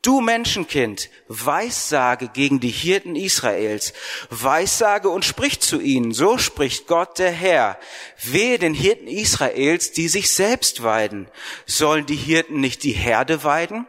Du 0.05 0.21
Menschenkind, 0.21 1.09
weissage 1.29 2.29
gegen 2.29 2.61
die 2.61 2.69
Hirten 2.69 3.17
Israels, 3.17 3.95
weissage 4.29 5.09
und 5.09 5.25
sprich 5.25 5.61
zu 5.61 5.81
ihnen, 5.81 6.13
so 6.13 6.37
spricht 6.37 6.87
Gott 6.87 7.19
der 7.19 7.31
Herr. 7.31 7.79
Wehe 8.23 8.59
den 8.59 8.75
Hirten 8.75 9.09
Israels, 9.09 9.93
die 9.93 10.09
sich 10.09 10.31
selbst 10.31 10.83
weiden. 10.83 11.27
Sollen 11.65 12.05
die 12.05 12.17
Hirten 12.17 12.61
nicht 12.61 12.83
die 12.83 12.93
Herde 12.93 13.45
weiden? 13.45 13.87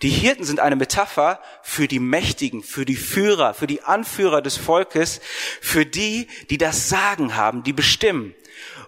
Die 0.00 0.08
Hirten 0.08 0.44
sind 0.44 0.60
eine 0.60 0.76
Metapher 0.76 1.42
für 1.62 1.88
die 1.88 2.00
Mächtigen, 2.00 2.62
für 2.62 2.86
die 2.86 2.96
Führer, 2.96 3.52
für 3.52 3.66
die 3.66 3.82
Anführer 3.82 4.40
des 4.40 4.56
Volkes, 4.56 5.20
für 5.60 5.84
die, 5.84 6.26
die 6.48 6.56
das 6.56 6.88
Sagen 6.88 7.36
haben, 7.36 7.64
die 7.64 7.74
bestimmen. 7.74 8.34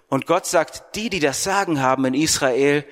Und 0.09 0.27
Gott 0.27 0.47
sagt, 0.47 0.97
die, 0.97 1.11
die 1.11 1.21
das 1.21 1.45
Sagen 1.45 1.83
haben 1.83 2.07
in 2.07 2.15
Israel, 2.15 2.87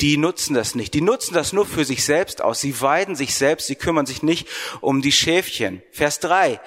die 0.00 0.16
nutzen 0.16 0.54
das 0.54 0.74
nicht. 0.74 0.92
Die 0.94 1.00
nutzen 1.00 1.34
das 1.34 1.52
nur 1.52 1.66
für 1.66 1.84
sich 1.84 2.04
selbst 2.04 2.42
aus. 2.42 2.60
Sie 2.60 2.80
weiden 2.80 3.14
sich 3.14 3.34
selbst, 3.34 3.66
sie 3.66 3.76
kümmern 3.76 4.06
sich 4.06 4.22
nicht 4.22 4.48
um 4.80 5.02
die 5.02 5.12
Schäfchen. 5.12 5.82
Vers 5.92 6.18
drei: 6.18 6.60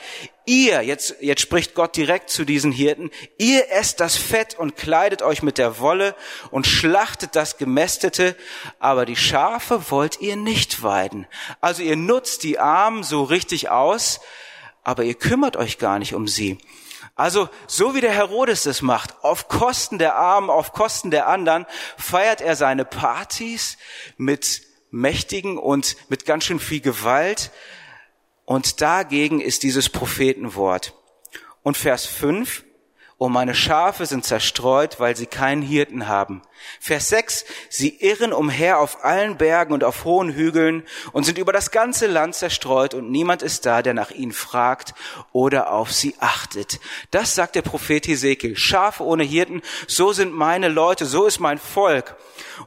Ihr, 0.46 0.82
jetzt, 0.82 1.16
jetzt 1.20 1.42
spricht 1.42 1.76
Gott 1.76 1.98
direkt 1.98 2.30
zu 2.30 2.46
diesen 2.46 2.72
Hirten, 2.72 3.12
ihr 3.38 3.70
esst 3.70 4.00
das 4.00 4.16
Fett 4.16 4.58
und 4.58 4.78
kleidet 4.78 5.22
euch 5.22 5.44
mit 5.44 5.58
der 5.58 5.80
Wolle 5.80 6.16
und 6.52 6.66
schlachtet 6.66 7.36
das 7.36 7.58
Gemästete, 7.58 8.34
aber 8.80 9.06
die 9.06 9.18
Schafe 9.18 9.92
wollt 9.92 10.22
ihr 10.22 10.38
nicht 10.38 10.82
weiden. 10.84 11.28
Also 11.60 11.84
ihr 11.84 11.98
nutzt 11.98 12.44
die 12.44 12.60
Armen 12.60 13.04
so 13.04 13.24
richtig 13.24 13.70
aus, 13.70 14.22
aber 14.84 15.04
ihr 15.04 15.16
kümmert 15.16 15.58
euch 15.58 15.80
gar 15.80 16.00
nicht 16.00 16.14
um 16.14 16.30
sie. 16.30 16.58
Also, 17.18 17.50
so 17.66 17.96
wie 17.96 18.02
der 18.02 18.12
Herodes 18.12 18.68
es 18.68 18.84
macht, 18.84 19.24
auf 19.24 19.48
Kosten 19.48 19.98
der 19.98 20.16
Armen, 20.16 20.52
auf 20.52 20.72
Kosten 20.72 21.10
der 21.10 21.28
anderen, 21.28 21.66
feiert 21.98 22.42
er 22.42 22.56
seine 22.56 22.86
Partys 22.86 23.78
mit 24.18 24.62
Mächtigen 24.92 25.58
und 25.58 25.98
mit 26.10 26.26
ganz 26.26 26.46
schön 26.46 26.60
viel 26.60 26.80
Gewalt. 26.80 27.52
Und 28.46 28.82
dagegen 28.82 29.42
ist 29.42 29.64
dieses 29.64 29.90
Prophetenwort. 29.90 30.94
Und 31.64 31.76
Vers 31.76 32.06
5, 32.06 32.64
oh 33.18 33.30
meine 33.30 33.56
Schafe 33.56 34.06
sind 34.06 34.24
zerstreut, 34.24 35.00
weil 35.00 35.16
sie 35.16 35.26
keinen 35.26 35.64
Hirten 35.64 36.08
haben. 36.08 36.44
Vers 36.80 37.10
6, 37.10 37.46
sie 37.70 37.90
irren 38.00 38.34
umher 38.34 38.80
auf 38.80 39.04
allen 39.04 39.38
Bergen 39.38 39.74
und 39.74 39.84
auf 39.84 40.06
hohen 40.06 40.34
Hügeln 40.34 40.84
und 41.12 41.24
sind 41.24 41.38
über 41.38 41.54
das 41.54 41.72
ganze 41.72 42.08
Land 42.08 42.36
zerstreut 42.36 42.94
und 42.94 43.12
niemand 43.12 43.42
ist 43.42 43.66
da, 43.66 43.82
der 43.82 43.94
nach 43.94 44.12
ihnen 44.12 44.32
fragt 44.32 44.94
oder 45.32 45.72
auf 45.72 45.92
sie 45.92 46.16
achtet. 46.20 46.80
Das 47.12 47.36
sagt 47.36 47.56
der 47.56 47.62
Prophet 47.62 48.08
Hesekiel. 48.08 48.56
Schafe 48.56 49.04
ohne 49.04 49.24
Hirten, 49.24 49.62
so 49.88 50.14
sind 50.14 50.34
meine 50.34 50.70
Leute, 50.70 51.06
so 51.06 51.26
ist 51.26 51.40
mein 51.40 51.58
Volk. 51.58 52.16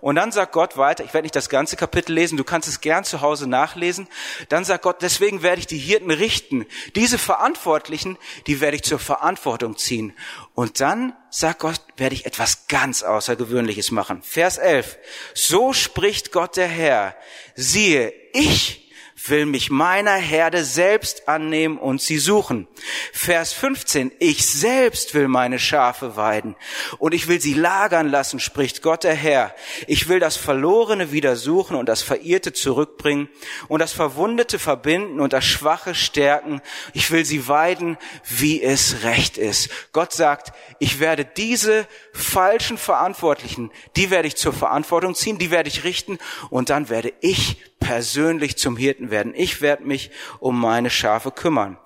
Und 0.00 0.16
dann 0.16 0.32
sagt 0.32 0.52
Gott 0.52 0.76
weiter, 0.76 1.04
ich 1.04 1.14
werde 1.14 1.24
nicht 1.24 1.36
das 1.36 1.48
ganze 1.48 1.76
Kapitel 1.76 2.12
lesen, 2.12 2.36
du 2.36 2.44
kannst 2.44 2.68
es 2.68 2.80
gern 2.80 3.04
zu 3.04 3.20
Hause 3.20 3.48
nachlesen. 3.48 4.08
Dann 4.48 4.64
sagt 4.64 4.82
Gott, 4.82 5.02
deswegen 5.02 5.42
werde 5.42 5.60
ich 5.60 5.66
die 5.66 5.78
Hirten 5.78 6.10
richten. 6.10 6.66
Diese 6.94 7.18
Verantwortlichen, 7.18 8.18
die 8.46 8.60
werde 8.60 8.76
ich 8.76 8.82
zur 8.82 8.98
Verantwortung 8.98 9.76
ziehen. 9.76 10.12
Und 10.54 10.80
dann, 10.80 11.14
sagt 11.30 11.60
Gott, 11.60 11.80
werde 11.96 12.14
ich 12.14 12.26
etwas 12.26 12.66
ganz 12.66 13.02
Außergewöhnliches 13.02 13.90
machen. 13.90 14.22
Vers 14.22 14.58
11. 14.58 14.98
So 15.34 15.72
spricht 15.72 16.32
Gott 16.32 16.56
der 16.56 16.68
Herr. 16.68 17.16
Siehe, 17.54 18.12
ich 18.32 18.79
will 19.28 19.46
mich 19.46 19.70
meiner 19.70 20.14
Herde 20.14 20.64
selbst 20.64 21.28
annehmen 21.28 21.78
und 21.78 22.00
sie 22.00 22.18
suchen. 22.18 22.66
Vers 23.12 23.52
15, 23.52 24.12
ich 24.18 24.46
selbst 24.46 25.14
will 25.14 25.28
meine 25.28 25.58
Schafe 25.58 26.16
weiden 26.16 26.56
und 26.98 27.12
ich 27.12 27.28
will 27.28 27.40
sie 27.40 27.54
lagern 27.54 28.08
lassen, 28.08 28.40
spricht 28.40 28.82
Gott 28.82 29.04
der 29.04 29.14
Herr. 29.14 29.54
Ich 29.86 30.08
will 30.08 30.20
das 30.20 30.36
Verlorene 30.36 31.12
wieder 31.12 31.36
suchen 31.36 31.76
und 31.76 31.88
das 31.88 32.02
Verirrte 32.02 32.52
zurückbringen 32.52 33.28
und 33.68 33.80
das 33.80 33.92
Verwundete 33.92 34.58
verbinden 34.58 35.20
und 35.20 35.32
das 35.32 35.44
Schwache 35.44 35.94
stärken. 35.94 36.60
Ich 36.94 37.10
will 37.10 37.24
sie 37.24 37.48
weiden, 37.48 37.98
wie 38.24 38.62
es 38.62 39.02
recht 39.02 39.38
ist. 39.38 39.70
Gott 39.92 40.12
sagt, 40.12 40.52
ich 40.78 41.00
werde 41.00 41.24
diese 41.24 41.86
falschen 42.12 42.78
Verantwortlichen, 42.78 43.70
die 43.96 44.10
werde 44.10 44.28
ich 44.28 44.36
zur 44.36 44.52
Verantwortung 44.52 45.14
ziehen, 45.14 45.38
die 45.38 45.50
werde 45.50 45.68
ich 45.68 45.84
richten 45.84 46.18
und 46.48 46.70
dann 46.70 46.88
werde 46.88 47.12
ich 47.20 47.58
persönlich 47.80 48.56
zum 48.56 48.76
Hirten 48.76 49.10
werden. 49.10 49.34
Ich 49.34 49.60
werde 49.60 49.84
mich 49.84 50.10
um 50.38 50.60
meine 50.60 50.90
Schafe 50.90 51.32
kümmern. 51.32 51.78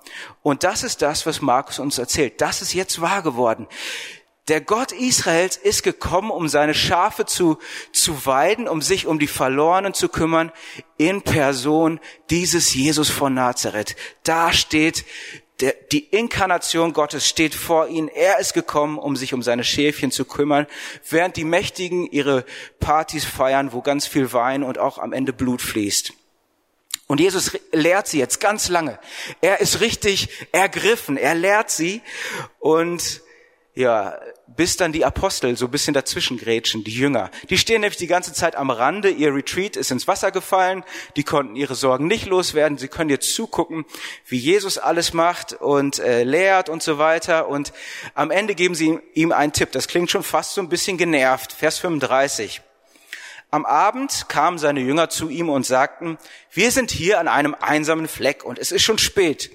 Und 0.43 0.63
das 0.63 0.83
ist 0.83 1.01
das, 1.01 1.25
was 1.25 1.41
Markus 1.41 1.79
uns 1.79 1.97
erzählt. 1.97 2.41
Das 2.41 2.61
ist 2.61 2.73
jetzt 2.73 3.01
wahr 3.01 3.23
geworden. 3.23 3.67
Der 4.47 4.61
Gott 4.61 4.91
Israels 4.91 5.57
ist 5.57 5.81
gekommen, 5.81 6.29
um 6.29 6.47
seine 6.47 6.75
Schafe 6.75 7.25
zu, 7.25 7.57
zu 7.91 8.27
weiden, 8.27 8.67
um 8.67 8.79
sich 8.83 9.07
um 9.07 9.17
die 9.17 9.25
Verlorenen 9.25 9.95
zu 9.95 10.07
kümmern, 10.07 10.51
in 10.97 11.23
Person 11.23 11.99
dieses 12.29 12.75
Jesus 12.75 13.09
von 13.09 13.33
Nazareth. 13.33 13.95
Da 14.21 14.53
steht 14.53 15.03
der, 15.61 15.73
die 15.91 15.99
Inkarnation 15.99 16.93
Gottes 16.93 17.27
steht 17.27 17.55
vor 17.55 17.87
ihnen. 17.87 18.07
Er 18.09 18.39
ist 18.39 18.53
gekommen, 18.53 18.97
um 18.97 19.15
sich 19.15 19.33
um 19.33 19.41
seine 19.41 19.63
Schäfchen 19.63 20.11
zu 20.11 20.25
kümmern, 20.25 20.67
während 21.09 21.37
die 21.37 21.45
Mächtigen 21.45 22.05
ihre 22.07 22.45
Partys 22.79 23.25
feiern, 23.25 23.71
wo 23.71 23.81
ganz 23.81 24.05
viel 24.05 24.33
Wein 24.33 24.63
und 24.63 24.77
auch 24.77 24.97
am 24.97 25.13
Ende 25.13 25.33
Blut 25.33 25.61
fließt. 25.61 26.13
Und 27.07 27.19
Jesus 27.19 27.57
lehrt 27.71 28.07
sie 28.07 28.19
jetzt 28.19 28.39
ganz 28.39 28.67
lange. 28.67 28.99
Er 29.41 29.61
ist 29.61 29.79
richtig 29.79 30.29
ergriffen. 30.51 31.17
Er 31.17 31.35
lehrt 31.35 31.69
sie 31.69 32.01
und 32.59 33.21
ja, 33.75 34.17
bis 34.47 34.77
dann 34.77 34.91
die 34.91 35.05
Apostel 35.05 35.57
so 35.57 35.65
ein 35.65 35.71
bisschen 35.71 35.93
dazwischen 35.93 36.37
grätschen, 36.37 36.83
die 36.83 36.93
Jünger. 36.93 37.31
Die 37.49 37.57
stehen 37.57 37.81
nämlich 37.81 37.97
die 37.97 38.07
ganze 38.07 38.33
Zeit 38.33 38.55
am 38.55 38.69
Rande, 38.69 39.09
ihr 39.09 39.33
Retreat 39.33 39.75
ist 39.75 39.91
ins 39.91 40.07
Wasser 40.07 40.31
gefallen, 40.31 40.83
die 41.15 41.23
konnten 41.23 41.55
ihre 41.55 41.75
Sorgen 41.75 42.07
nicht 42.07 42.27
loswerden, 42.27 42.77
sie 42.77 42.87
können 42.87 43.09
jetzt 43.09 43.33
zugucken, 43.33 43.85
wie 44.27 44.37
Jesus 44.37 44.77
alles 44.77 45.13
macht 45.13 45.53
und 45.53 45.99
äh, 45.99 46.23
lehrt 46.23 46.69
und 46.69 46.83
so 46.83 46.97
weiter. 46.97 47.47
Und 47.47 47.73
am 48.13 48.31
Ende 48.31 48.55
geben 48.55 48.75
sie 48.75 48.99
ihm 49.13 49.31
einen 49.31 49.53
Tipp, 49.53 49.71
das 49.71 49.87
klingt 49.87 50.11
schon 50.11 50.23
fast 50.23 50.53
so 50.53 50.61
ein 50.61 50.69
bisschen 50.69 50.97
genervt. 50.97 51.51
Vers 51.51 51.79
35. 51.79 52.61
Am 53.51 53.65
Abend 53.65 54.27
kamen 54.27 54.57
seine 54.57 54.81
Jünger 54.81 55.09
zu 55.09 55.29
ihm 55.29 55.49
und 55.49 55.65
sagten, 55.65 56.17
wir 56.51 56.71
sind 56.71 56.91
hier 56.91 57.19
an 57.19 57.27
einem 57.27 57.55
einsamen 57.59 58.07
Fleck 58.07 58.43
und 58.43 58.59
es 58.59 58.71
ist 58.71 58.83
schon 58.83 58.97
spät. 58.97 59.49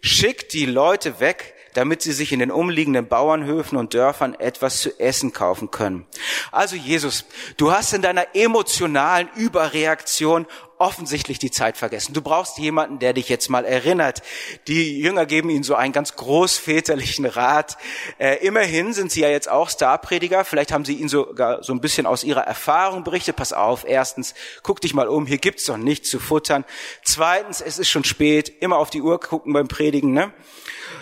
Schickt 0.00 0.52
die 0.52 0.66
Leute 0.66 1.20
weg, 1.20 1.53
damit 1.74 2.02
sie 2.02 2.12
sich 2.12 2.32
in 2.32 2.38
den 2.38 2.50
umliegenden 2.50 3.06
Bauernhöfen 3.06 3.76
und 3.76 3.94
Dörfern 3.94 4.34
etwas 4.34 4.80
zu 4.80 4.98
essen 4.98 5.32
kaufen 5.32 5.70
können. 5.70 6.06
Also 6.50 6.76
Jesus, 6.76 7.24
du 7.56 7.72
hast 7.72 7.92
in 7.92 8.02
deiner 8.02 8.34
emotionalen 8.34 9.28
Überreaktion 9.36 10.46
offensichtlich 10.78 11.38
die 11.38 11.50
Zeit 11.50 11.76
vergessen. 11.76 12.14
Du 12.14 12.20
brauchst 12.20 12.58
jemanden, 12.58 12.98
der 12.98 13.12
dich 13.12 13.28
jetzt 13.28 13.48
mal 13.48 13.64
erinnert. 13.64 14.22
Die 14.66 15.00
Jünger 15.00 15.24
geben 15.26 15.50
ihnen 15.50 15.62
so 15.62 15.74
einen 15.74 15.92
ganz 15.92 16.16
großväterlichen 16.16 17.26
Rat. 17.26 17.76
Äh, 18.18 18.44
immerhin 18.44 18.92
sind 18.92 19.12
sie 19.12 19.20
ja 19.20 19.28
jetzt 19.28 19.48
auch 19.48 19.70
Starprediger. 19.70 20.44
Vielleicht 20.44 20.72
haben 20.72 20.84
sie 20.84 20.94
ihnen 20.94 21.08
sogar 21.08 21.62
so 21.62 21.72
ein 21.72 21.80
bisschen 21.80 22.06
aus 22.06 22.24
ihrer 22.24 22.42
Erfahrung 22.42 23.04
berichtet. 23.04 23.36
Pass 23.36 23.52
auf, 23.52 23.84
erstens, 23.86 24.34
guck 24.62 24.80
dich 24.80 24.94
mal 24.94 25.08
um, 25.08 25.26
hier 25.26 25.38
gibt's 25.38 25.64
doch 25.64 25.76
nichts 25.76 26.10
zu 26.10 26.18
futtern. 26.18 26.64
Zweitens, 27.02 27.60
es 27.60 27.78
ist 27.78 27.88
schon 27.88 28.04
spät, 28.04 28.52
immer 28.60 28.76
auf 28.76 28.90
die 28.90 29.02
Uhr 29.02 29.20
gucken 29.20 29.52
beim 29.52 29.68
Predigen. 29.68 30.12
Ne? 30.12 30.32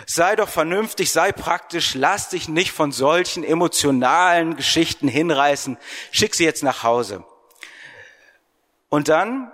Sei 0.05 0.35
doch 0.35 0.49
vernünftig, 0.49 1.11
sei 1.11 1.31
praktisch, 1.31 1.95
lass 1.95 2.29
dich 2.29 2.47
nicht 2.47 2.71
von 2.71 2.91
solchen 2.91 3.43
emotionalen 3.43 4.55
Geschichten 4.55 5.07
hinreißen, 5.07 5.77
schick 6.11 6.35
sie 6.35 6.45
jetzt 6.45 6.63
nach 6.63 6.83
Hause. 6.83 7.23
Und 8.89 9.07
dann 9.07 9.51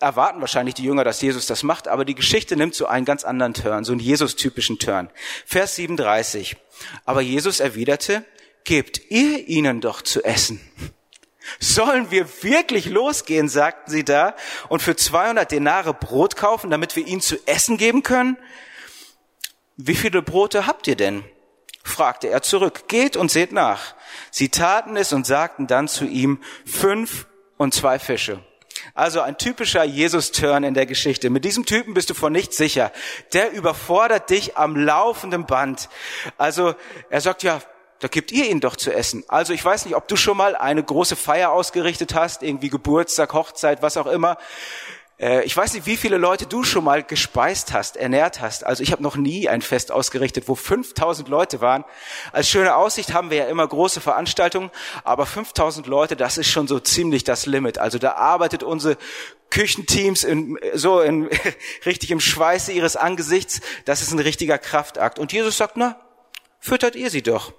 erwarten 0.00 0.40
wahrscheinlich 0.40 0.74
die 0.74 0.84
Jünger, 0.84 1.04
dass 1.04 1.20
Jesus 1.20 1.46
das 1.46 1.62
macht, 1.62 1.88
aber 1.88 2.04
die 2.04 2.14
Geschichte 2.14 2.56
nimmt 2.56 2.74
so 2.74 2.86
einen 2.86 3.04
ganz 3.04 3.24
anderen 3.24 3.54
Turn, 3.54 3.84
so 3.84 3.92
einen 3.92 4.00
Jesus-typischen 4.00 4.78
Turn. 4.78 5.10
Vers 5.46 5.76
37. 5.76 6.56
Aber 7.04 7.20
Jesus 7.20 7.60
erwiderte, 7.60 8.24
gebt 8.64 9.10
ihr 9.10 9.48
ihnen 9.48 9.80
doch 9.80 10.02
zu 10.02 10.24
essen. 10.24 10.60
Sollen 11.60 12.10
wir 12.10 12.26
wirklich 12.42 12.86
losgehen, 12.86 13.48
sagten 13.48 13.90
sie 13.90 14.04
da, 14.04 14.34
und 14.68 14.80
für 14.80 14.96
200 14.96 15.50
Denare 15.50 15.92
Brot 15.92 16.36
kaufen, 16.36 16.70
damit 16.70 16.96
wir 16.96 17.06
ihnen 17.06 17.20
zu 17.20 17.36
essen 17.46 17.76
geben 17.76 18.02
können? 18.02 18.38
Wie 19.76 19.94
viele 19.94 20.22
Brote 20.22 20.66
habt 20.66 20.86
ihr 20.86 20.96
denn? 20.96 21.24
fragte 21.82 22.28
er 22.28 22.42
zurück. 22.42 22.88
Geht 22.88 23.16
und 23.16 23.30
seht 23.30 23.52
nach. 23.52 23.94
Sie 24.30 24.48
taten 24.48 24.96
es 24.96 25.12
und 25.12 25.26
sagten 25.26 25.66
dann 25.66 25.86
zu 25.86 26.06
ihm, 26.06 26.40
fünf 26.64 27.26
und 27.58 27.74
zwei 27.74 27.98
Fische. 27.98 28.42
Also 28.94 29.20
ein 29.20 29.38
typischer 29.38 29.84
Jesus-Turn 29.84 30.64
in 30.64 30.74
der 30.74 30.86
Geschichte. 30.86 31.30
Mit 31.30 31.44
diesem 31.44 31.66
Typen 31.66 31.94
bist 31.94 32.10
du 32.10 32.14
von 32.14 32.32
nichts 32.32 32.56
sicher. 32.56 32.92
Der 33.32 33.52
überfordert 33.52 34.30
dich 34.30 34.56
am 34.56 34.76
laufenden 34.76 35.46
Band. 35.46 35.88
Also 36.38 36.74
er 37.10 37.20
sagt 37.20 37.42
ja, 37.42 37.60
da 38.00 38.08
gibt 38.08 38.32
ihr 38.32 38.50
ihn 38.50 38.60
doch 38.60 38.76
zu 38.76 38.92
essen. 38.92 39.24
Also 39.28 39.52
ich 39.52 39.64
weiß 39.64 39.84
nicht, 39.86 39.94
ob 39.94 40.08
du 40.08 40.16
schon 40.16 40.36
mal 40.36 40.56
eine 40.56 40.82
große 40.82 41.16
Feier 41.16 41.52
ausgerichtet 41.52 42.14
hast, 42.14 42.42
irgendwie 42.42 42.68
Geburtstag, 42.68 43.32
Hochzeit, 43.32 43.82
was 43.82 43.96
auch 43.96 44.06
immer. 44.06 44.36
Äh, 45.18 45.44
ich 45.44 45.56
weiß 45.56 45.74
nicht, 45.74 45.86
wie 45.86 45.96
viele 45.96 46.16
Leute 46.16 46.46
du 46.46 46.62
schon 46.62 46.84
mal 46.84 47.02
gespeist 47.02 47.72
hast, 47.72 47.96
ernährt 47.96 48.40
hast. 48.40 48.64
Also 48.64 48.82
ich 48.82 48.92
habe 48.92 49.02
noch 49.02 49.16
nie 49.16 49.48
ein 49.48 49.62
Fest 49.62 49.92
ausgerichtet, 49.92 50.48
wo 50.48 50.54
5000 50.54 51.28
Leute 51.28 51.60
waren. 51.60 51.84
Als 52.32 52.48
schöne 52.48 52.76
Aussicht 52.76 53.12
haben 53.12 53.30
wir 53.30 53.38
ja 53.38 53.46
immer 53.46 53.66
große 53.66 54.00
Veranstaltungen, 54.00 54.70
aber 55.04 55.26
5000 55.26 55.86
Leute, 55.86 56.16
das 56.16 56.38
ist 56.38 56.48
schon 56.48 56.68
so 56.68 56.80
ziemlich 56.80 57.24
das 57.24 57.46
Limit. 57.46 57.78
Also 57.78 57.98
da 57.98 58.12
arbeitet 58.12 58.62
unsere 58.62 58.96
Küchenteams 59.50 60.24
in, 60.24 60.58
so 60.74 61.00
in, 61.00 61.28
richtig 61.86 62.10
im 62.10 62.20
Schweiße 62.20 62.72
ihres 62.72 62.96
Angesichts. 62.96 63.60
Das 63.84 64.02
ist 64.02 64.12
ein 64.12 64.18
richtiger 64.18 64.58
Kraftakt. 64.58 65.18
Und 65.18 65.32
Jesus 65.32 65.56
sagt, 65.56 65.76
na, 65.76 66.00
füttert 66.58 66.96
ihr 66.96 67.10
sie 67.10 67.22
doch. 67.22 67.52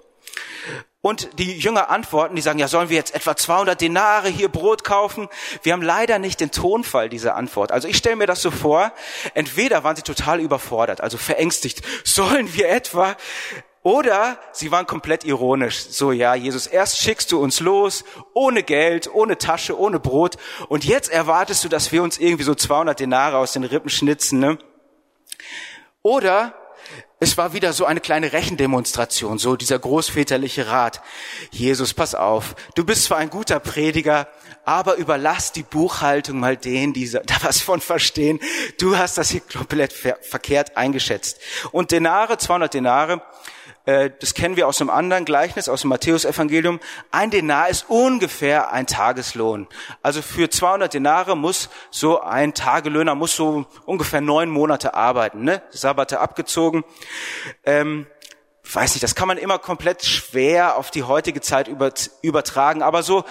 Und 1.02 1.38
die 1.38 1.56
Jünger 1.56 1.88
antworten, 1.88 2.34
die 2.34 2.42
sagen, 2.42 2.58
ja, 2.58 2.66
sollen 2.66 2.88
wir 2.88 2.96
jetzt 2.96 3.14
etwa 3.14 3.36
200 3.36 3.80
Denare 3.80 4.28
hier 4.28 4.48
Brot 4.48 4.82
kaufen? 4.82 5.28
Wir 5.62 5.72
haben 5.72 5.82
leider 5.82 6.18
nicht 6.18 6.40
den 6.40 6.50
Tonfall 6.50 7.08
dieser 7.08 7.36
Antwort. 7.36 7.70
Also 7.70 7.86
ich 7.86 7.96
stelle 7.96 8.16
mir 8.16 8.26
das 8.26 8.42
so 8.42 8.50
vor, 8.50 8.92
entweder 9.34 9.84
waren 9.84 9.94
sie 9.94 10.02
total 10.02 10.40
überfordert, 10.40 11.00
also 11.00 11.16
verängstigt, 11.16 11.82
sollen 12.04 12.52
wir 12.54 12.68
etwa 12.68 13.16
oder 13.86 14.40
sie 14.50 14.72
waren 14.72 14.84
komplett 14.88 15.22
ironisch. 15.22 15.76
So, 15.90 16.10
ja, 16.10 16.34
Jesus, 16.34 16.66
erst 16.66 16.98
schickst 16.98 17.30
du 17.30 17.40
uns 17.40 17.60
los, 17.60 18.02
ohne 18.34 18.64
Geld, 18.64 19.08
ohne 19.14 19.38
Tasche, 19.38 19.78
ohne 19.78 20.00
Brot. 20.00 20.38
Und 20.68 20.84
jetzt 20.84 21.08
erwartest 21.08 21.62
du, 21.62 21.68
dass 21.68 21.92
wir 21.92 22.02
uns 22.02 22.18
irgendwie 22.18 22.42
so 22.42 22.56
200 22.56 22.98
Denare 22.98 23.36
aus 23.36 23.52
den 23.52 23.62
Rippen 23.62 23.88
schnitzen, 23.88 24.40
ne? 24.40 24.58
Oder 26.02 26.52
es 27.18 27.38
war 27.38 27.54
wieder 27.54 27.72
so 27.72 27.86
eine 27.86 28.00
kleine 28.00 28.32
Rechendemonstration, 28.34 29.38
so 29.38 29.56
dieser 29.56 29.78
großväterliche 29.78 30.66
Rat. 30.66 31.00
Jesus, 31.50 31.94
pass 31.94 32.14
auf, 32.14 32.54
du 32.74 32.84
bist 32.84 33.04
zwar 33.04 33.18
ein 33.18 33.30
guter 33.30 33.58
Prediger, 33.58 34.28
aber 34.66 34.96
überlass 34.96 35.52
die 35.52 35.62
Buchhaltung 35.62 36.38
mal 36.38 36.58
denen, 36.58 36.92
die 36.92 37.10
da 37.10 37.36
was 37.40 37.62
von 37.62 37.80
verstehen. 37.80 38.38
Du 38.78 38.98
hast 38.98 39.16
das 39.16 39.30
hier 39.30 39.40
komplett 39.40 39.94
ver 39.94 40.18
verkehrt 40.20 40.76
eingeschätzt. 40.76 41.40
Und 41.72 41.90
Denare, 41.90 42.36
200 42.36 42.74
Denare, 42.74 43.22
das 43.86 44.34
kennen 44.34 44.56
wir 44.56 44.66
aus 44.66 44.80
einem 44.80 44.90
anderen 44.90 45.24
Gleichnis, 45.24 45.68
aus 45.68 45.82
dem 45.82 45.90
Matthäusevangelium. 45.90 46.80
Ein 47.12 47.30
Denar 47.30 47.68
ist 47.68 47.86
ungefähr 47.88 48.72
ein 48.72 48.88
Tageslohn. 48.88 49.68
Also 50.02 50.22
für 50.22 50.50
200 50.50 50.92
Denare 50.92 51.36
muss 51.36 51.70
so 51.92 52.20
ein 52.20 52.52
Tagelöhner 52.52 53.14
muss 53.14 53.36
so 53.36 53.66
ungefähr 53.84 54.20
neun 54.20 54.50
Monate 54.50 54.94
arbeiten, 54.94 55.44
ne? 55.44 55.62
Sabbate 55.70 56.18
abgezogen. 56.18 56.84
Ähm, 57.64 58.06
weiß 58.72 58.94
nicht, 58.94 59.04
das 59.04 59.14
kann 59.14 59.28
man 59.28 59.38
immer 59.38 59.60
komplett 59.60 60.04
schwer 60.04 60.76
auf 60.76 60.90
die 60.90 61.04
heutige 61.04 61.40
Zeit 61.40 61.70
übertragen, 62.22 62.82
aber 62.82 63.04
so 63.04 63.24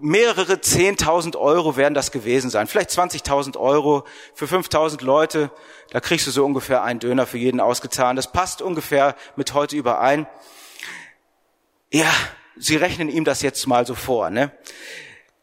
mehrere 0.00 0.54
10.000 0.54 1.36
Euro 1.36 1.76
werden 1.76 1.94
das 1.94 2.10
gewesen 2.10 2.50
sein. 2.50 2.66
Vielleicht 2.66 2.90
20.000 2.90 3.56
Euro 3.56 4.04
für 4.34 4.46
5.000 4.46 5.04
Leute. 5.04 5.50
Da 5.90 6.00
kriegst 6.00 6.26
du 6.26 6.30
so 6.30 6.44
ungefähr 6.44 6.82
einen 6.82 7.00
Döner 7.00 7.26
für 7.26 7.38
jeden 7.38 7.60
ausgetan. 7.60 8.16
Das 8.16 8.32
passt 8.32 8.62
ungefähr 8.62 9.14
mit 9.36 9.54
heute 9.54 9.76
überein. 9.76 10.26
Ja, 11.92 12.10
sie 12.56 12.76
rechnen 12.76 13.08
ihm 13.08 13.24
das 13.24 13.42
jetzt 13.42 13.66
mal 13.66 13.86
so 13.86 13.94
vor, 13.94 14.30
ne? 14.30 14.52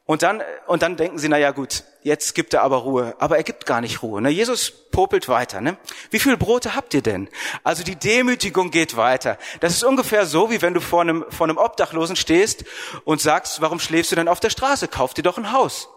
Und 0.05 0.23
dann, 0.23 0.41
und 0.67 0.81
dann 0.81 0.95
denken 0.95 1.19
sie, 1.19 1.27
na 1.27 1.37
ja, 1.37 1.51
gut, 1.51 1.83
jetzt 2.07 2.33
gibt 2.33 2.53
er 2.53 2.63
aber 2.63 2.77
Ruhe. 2.77 3.15
Aber 3.19 3.37
er 3.37 3.43
gibt 3.43 3.65
gar 3.65 3.81
nicht 3.81 4.01
Ruhe. 4.01 4.21
Ne? 4.21 4.29
Jesus 4.29 4.71
popelt 4.71 5.29
weiter. 5.29 5.61
Ne? 5.61 5.77
Wie 6.09 6.19
viele 6.19 6.37
Brote 6.37 6.75
habt 6.75 6.93
ihr 6.93 7.03
denn? 7.03 7.29
Also 7.63 7.83
die 7.83 7.95
Demütigung 7.95 8.71
geht 8.71 8.97
weiter. 8.97 9.37
Das 9.59 9.73
ist 9.73 9.83
ungefähr 9.83 10.25
so, 10.25 10.49
wie 10.49 10.61
wenn 10.61 10.73
du 10.73 10.81
vor 10.81 11.01
einem, 11.01 11.25
vor 11.29 11.47
einem 11.47 11.57
Obdachlosen 11.57 12.15
stehst 12.15 12.65
und 13.03 13.21
sagst, 13.21 13.61
warum 13.61 13.79
schläfst 13.79 14.11
du 14.11 14.15
denn 14.15 14.27
auf 14.27 14.39
der 14.39 14.49
Straße? 14.49 14.87
Kauf 14.87 15.13
dir 15.13 15.23
doch 15.23 15.37
ein 15.37 15.51
Haus. 15.51 15.89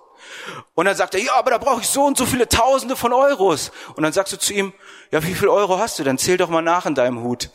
Und 0.75 0.85
dann 0.85 0.97
sagt 0.97 1.14
er, 1.14 1.21
ja, 1.21 1.35
aber 1.35 1.50
da 1.50 1.59
brauche 1.59 1.81
ich 1.81 1.88
so 1.88 2.05
und 2.05 2.19
so 2.19 2.26
viele 2.26 2.49
Tausende 2.49 2.97
von 2.97 3.12
Euros. 3.12 3.73
Und 3.95 4.02
dann 4.02 4.12
sagst 4.12 4.33
du 4.33 4.38
zu 4.38 4.52
ihm, 4.52 4.73
ja, 5.11 5.23
wie 5.25 5.35
viel 5.35 5.49
Euro 5.49 5.79
hast 5.79 5.99
du? 5.99 6.05
Dann 6.05 6.19
zähl 6.19 6.37
doch 6.37 6.49
mal 6.49 6.62
nach 6.62 6.87
in 6.87 6.95
deinem 6.95 7.23
Hut. 7.23 7.50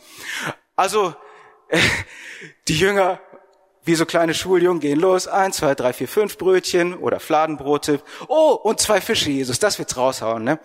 Also, 0.74 1.14
äh, 1.68 1.78
die 2.68 2.78
Jünger 2.78 3.20
wie 3.86 3.94
so 3.94 4.04
kleine 4.04 4.34
Schuljungen 4.34 4.80
gehen 4.80 5.00
los. 5.00 5.28
Eins, 5.28 5.56
zwei, 5.56 5.74
drei, 5.74 5.92
vier, 5.92 6.08
fünf 6.08 6.36
Brötchen 6.36 6.94
oder 6.94 7.20
Fladenbrote. 7.20 8.00
Oh, 8.28 8.52
und 8.52 8.80
zwei 8.80 9.00
Fische, 9.00 9.30
Jesus. 9.30 9.58
Das 9.58 9.78
wird's 9.78 9.96
raushauen, 9.96 10.44
ne? 10.44 10.58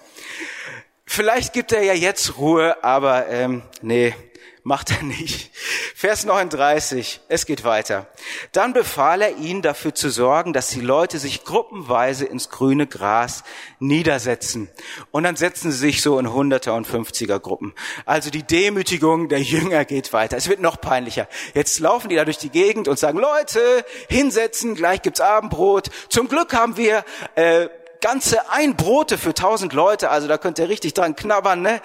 Vielleicht 1.06 1.54
gibt 1.54 1.72
er 1.72 1.84
ja 1.84 1.94
jetzt 1.94 2.38
Ruhe, 2.38 2.84
aber 2.84 3.28
ähm, 3.28 3.64
nee, 3.82 4.16
macht 4.64 4.92
er 4.92 5.04
nicht. 5.04 5.52
Vers 5.96 6.26
39, 6.26 7.22
es 7.28 7.46
geht 7.46 7.64
weiter. 7.64 8.08
Dann 8.52 8.74
befahl 8.74 9.22
er 9.22 9.38
ihnen 9.38 9.62
dafür 9.62 9.94
zu 9.96 10.10
sorgen, 10.10 10.54
dass 10.54 10.70
die 10.70 10.82
Leute 10.82 11.20
sich 11.20 11.44
gruppenweise 11.44 12.26
ins 12.26 12.50
grüne 12.50 12.88
Gras 12.88 13.44
niedersetzen. 13.80 14.70
Und 15.12 15.24
dann 15.24 15.36
setzen 15.36 15.72
sie 15.72 15.78
sich 15.78 16.02
so 16.02 16.20
in 16.20 16.32
Hunderter 16.32 16.76
und 16.76 16.86
Fünfziger 16.86 17.40
Gruppen. 17.40 17.74
Also 18.06 18.30
die 18.30 18.44
Demütigung 18.44 19.30
der 19.30 19.42
Jünger 19.42 19.86
geht 19.86 20.14
weiter. 20.14 20.38
Es 20.38 20.48
wird 20.48 20.60
noch 20.60 20.80
peinlicher. 20.80 21.28
Jetzt 21.54 21.80
laufen 21.80 22.10
die 22.10 22.16
da 22.16 22.26
durch 22.26 22.38
die 22.38 22.50
Gegend 22.50 22.88
und 22.88 23.00
sagen, 23.00 23.18
Leute, 23.18 23.86
hinsetzen, 24.10 24.76
gleich 24.76 25.02
gibt's 25.02 25.22
Abendbrot. 25.22 25.90
Zum 26.10 26.28
Glück 26.28 26.54
haben 26.54 26.78
wir 26.78 27.04
äh, 27.36 27.70
ganze 28.02 28.50
ein 28.50 28.76
Brote 28.76 29.18
für 29.18 29.34
tausend 29.34 29.74
Leute, 29.74 30.10
also 30.10 30.28
da 30.28 30.38
könnt 30.38 30.60
ihr 30.60 30.68
richtig 30.68 30.94
dran 30.94 31.16
knabbern, 31.16 31.62
ne? 31.62 31.82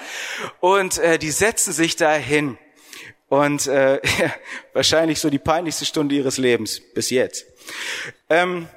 Und 0.61 0.99
äh, 0.99 1.18
die 1.18 1.30
setzen 1.30 1.73
sich 1.73 1.97
da 1.97 2.14
hin. 2.14 2.59
Und 3.28 3.66
äh, 3.66 4.00
wahrscheinlich 4.73 5.21
so 5.21 5.30
die 5.30 5.38
peinlichste 5.38 5.85
Stunde 5.85 6.14
ihres 6.14 6.38
Lebens 6.38 6.80
bis 6.95 7.11
jetzt. 7.11 7.47
Ähm, 8.30 8.68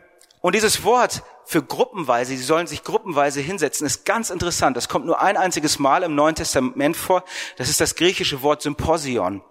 und 0.41 0.55
dieses 0.55 0.83
Wort 0.83 1.21
für 1.45 1.63
gruppenweise, 1.63 2.37
sie 2.37 2.43
sollen 2.43 2.67
sich 2.67 2.83
gruppenweise 2.83 3.41
hinsetzen, 3.41 3.85
ist 3.85 4.05
ganz 4.05 4.29
interessant. 4.29 4.77
Das 4.77 4.87
kommt 4.87 5.05
nur 5.05 5.21
ein 5.21 5.35
einziges 5.35 5.79
Mal 5.79 6.03
im 6.03 6.15
Neuen 6.15 6.35
Testament 6.35 6.95
vor. 6.95 7.23
Das 7.57 7.69
ist 7.69 7.81
das 7.81 7.95
griechische 7.95 8.41
Wort 8.43 8.61
Symposion. 8.61 9.41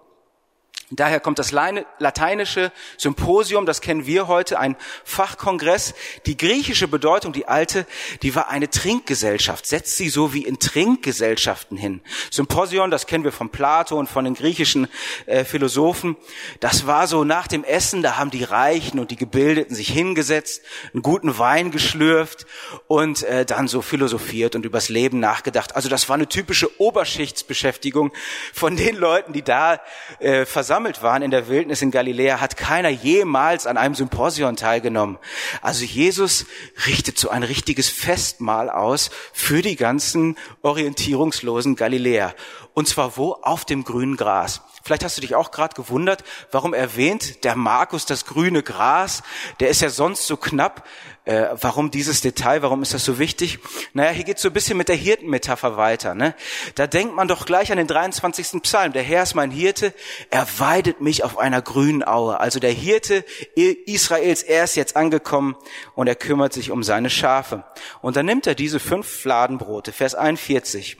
Daher 0.91 1.19
kommt 1.19 1.37
das 1.37 1.51
lateinische 1.51 2.71
Symposium, 2.97 3.67
das 3.67 3.79
kennen 3.79 4.07
wir 4.07 4.27
heute, 4.27 4.57
ein 4.57 4.75
Fachkongress. 5.03 5.93
Die 6.25 6.35
griechische 6.35 6.87
Bedeutung, 6.87 7.31
die 7.31 7.47
alte, 7.47 7.85
die 8.23 8.33
war 8.33 8.49
eine 8.49 8.71
Trinkgesellschaft. 8.71 9.67
Setzt 9.67 9.97
sie 9.97 10.09
so 10.09 10.33
wie 10.33 10.45
in 10.45 10.57
Trinkgesellschaften 10.57 11.77
hin. 11.77 12.01
Symposion, 12.31 12.89
das 12.89 13.05
kennen 13.05 13.23
wir 13.23 13.31
von 13.31 13.49
Plato 13.49 13.99
und 13.99 14.09
von 14.09 14.25
den 14.25 14.33
griechischen 14.33 14.87
äh, 15.27 15.45
Philosophen. 15.45 16.17
Das 16.59 16.87
war 16.87 17.05
so 17.05 17.23
nach 17.23 17.47
dem 17.47 17.63
Essen, 17.63 18.01
da 18.01 18.17
haben 18.17 18.31
die 18.31 18.43
Reichen 18.43 18.97
und 18.99 19.11
die 19.11 19.15
Gebildeten 19.15 19.75
sich 19.75 19.89
hingesetzt, 19.89 20.63
einen 20.93 21.03
guten 21.03 21.37
Wein 21.37 21.69
geschlürft 21.69 22.47
und 22.87 23.21
äh, 23.21 23.45
dann 23.45 23.67
so 23.67 23.83
philosophiert 23.83 24.55
und 24.55 24.65
übers 24.65 24.89
Leben 24.89 25.19
nachgedacht. 25.19 25.75
Also 25.75 25.87
das 25.87 26.09
war 26.09 26.15
eine 26.15 26.27
typische 26.27 26.81
Oberschichtsbeschäftigung 26.81 28.11
von 28.53 28.75
den 28.75 28.95
Leuten, 28.95 29.33
die 29.33 29.43
da 29.43 29.79
äh, 30.17 30.47
versammelt 30.47 30.78
versammelt 30.79 31.03
waren 31.03 31.23
in 31.23 31.31
der 31.31 31.49
Wildnis 31.49 31.81
in 31.81 31.91
Galiläa, 31.91 32.39
hat 32.39 32.55
keiner 32.55 32.87
jemals 32.87 33.67
an 33.67 33.75
einem 33.75 33.95
Symposion 33.95 34.55
teilgenommen. 34.55 35.17
Also 35.61 35.83
Jesus 35.83 36.45
richtet 36.87 37.17
so 37.17 37.27
ein 37.27 37.43
richtiges 37.43 37.89
Festmahl 37.89 38.69
aus 38.69 39.09
für 39.33 39.61
die 39.61 39.75
ganzen 39.75 40.37
orientierungslosen 40.61 41.75
Galiläer. 41.75 42.33
Und 42.73 42.87
zwar 42.87 43.17
wo? 43.17 43.33
Auf 43.33 43.65
dem 43.65 43.83
grünen 43.83 44.15
Gras. 44.15 44.61
Vielleicht 44.81 45.03
hast 45.03 45.17
du 45.17 45.21
dich 45.21 45.35
auch 45.35 45.51
gerade 45.51 45.75
gewundert, 45.75 46.23
warum 46.51 46.73
erwähnt 46.73 47.43
der 47.43 47.57
Markus 47.57 48.05
das 48.05 48.25
grüne 48.25 48.63
Gras? 48.63 49.21
Der 49.59 49.67
ist 49.67 49.81
ja 49.81 49.89
sonst 49.89 50.27
so 50.27 50.37
knapp. 50.37 50.87
Äh, 51.29 51.55
warum 51.61 51.91
dieses 51.91 52.21
Detail? 52.21 52.63
Warum 52.63 52.81
ist 52.81 52.95
das 52.95 53.05
so 53.05 53.19
wichtig? 53.19 53.59
Naja, 53.93 54.09
hier 54.09 54.23
geht 54.23 54.39
so 54.39 54.49
ein 54.49 54.53
bisschen 54.53 54.77
mit 54.77 54.89
der 54.89 54.95
Hirtenmetapher 54.95 55.77
weiter. 55.77 56.15
Ne? 56.15 56.33
Da 56.73 56.87
denkt 56.87 57.13
man 57.13 57.27
doch 57.27 57.45
gleich 57.45 57.71
an 57.71 57.77
den 57.77 57.85
23. 57.85 58.63
Psalm. 58.63 58.93
Der 58.93 59.03
Herr 59.03 59.21
ist 59.21 59.35
mein 59.35 59.51
Hirte, 59.51 59.93
er 60.31 60.47
weidet 60.57 61.01
mich 61.01 61.23
auf 61.23 61.37
einer 61.37 61.61
grünen 61.61 62.03
Aue. 62.03 62.39
Also 62.39 62.59
der 62.59 62.71
Hirte 62.71 63.23
Israels, 63.53 64.41
er 64.41 64.63
ist 64.63 64.75
jetzt 64.75 64.95
angekommen 64.95 65.55
und 65.93 66.07
er 66.07 66.15
kümmert 66.15 66.51
sich 66.51 66.71
um 66.71 66.81
seine 66.81 67.11
Schafe. 67.11 67.63
Und 68.01 68.15
dann 68.15 68.25
nimmt 68.25 68.47
er 68.47 68.55
diese 68.55 68.79
fünf 68.79 69.07
Fladenbrote, 69.07 69.91
Vers 69.91 70.15
41. 70.15 70.97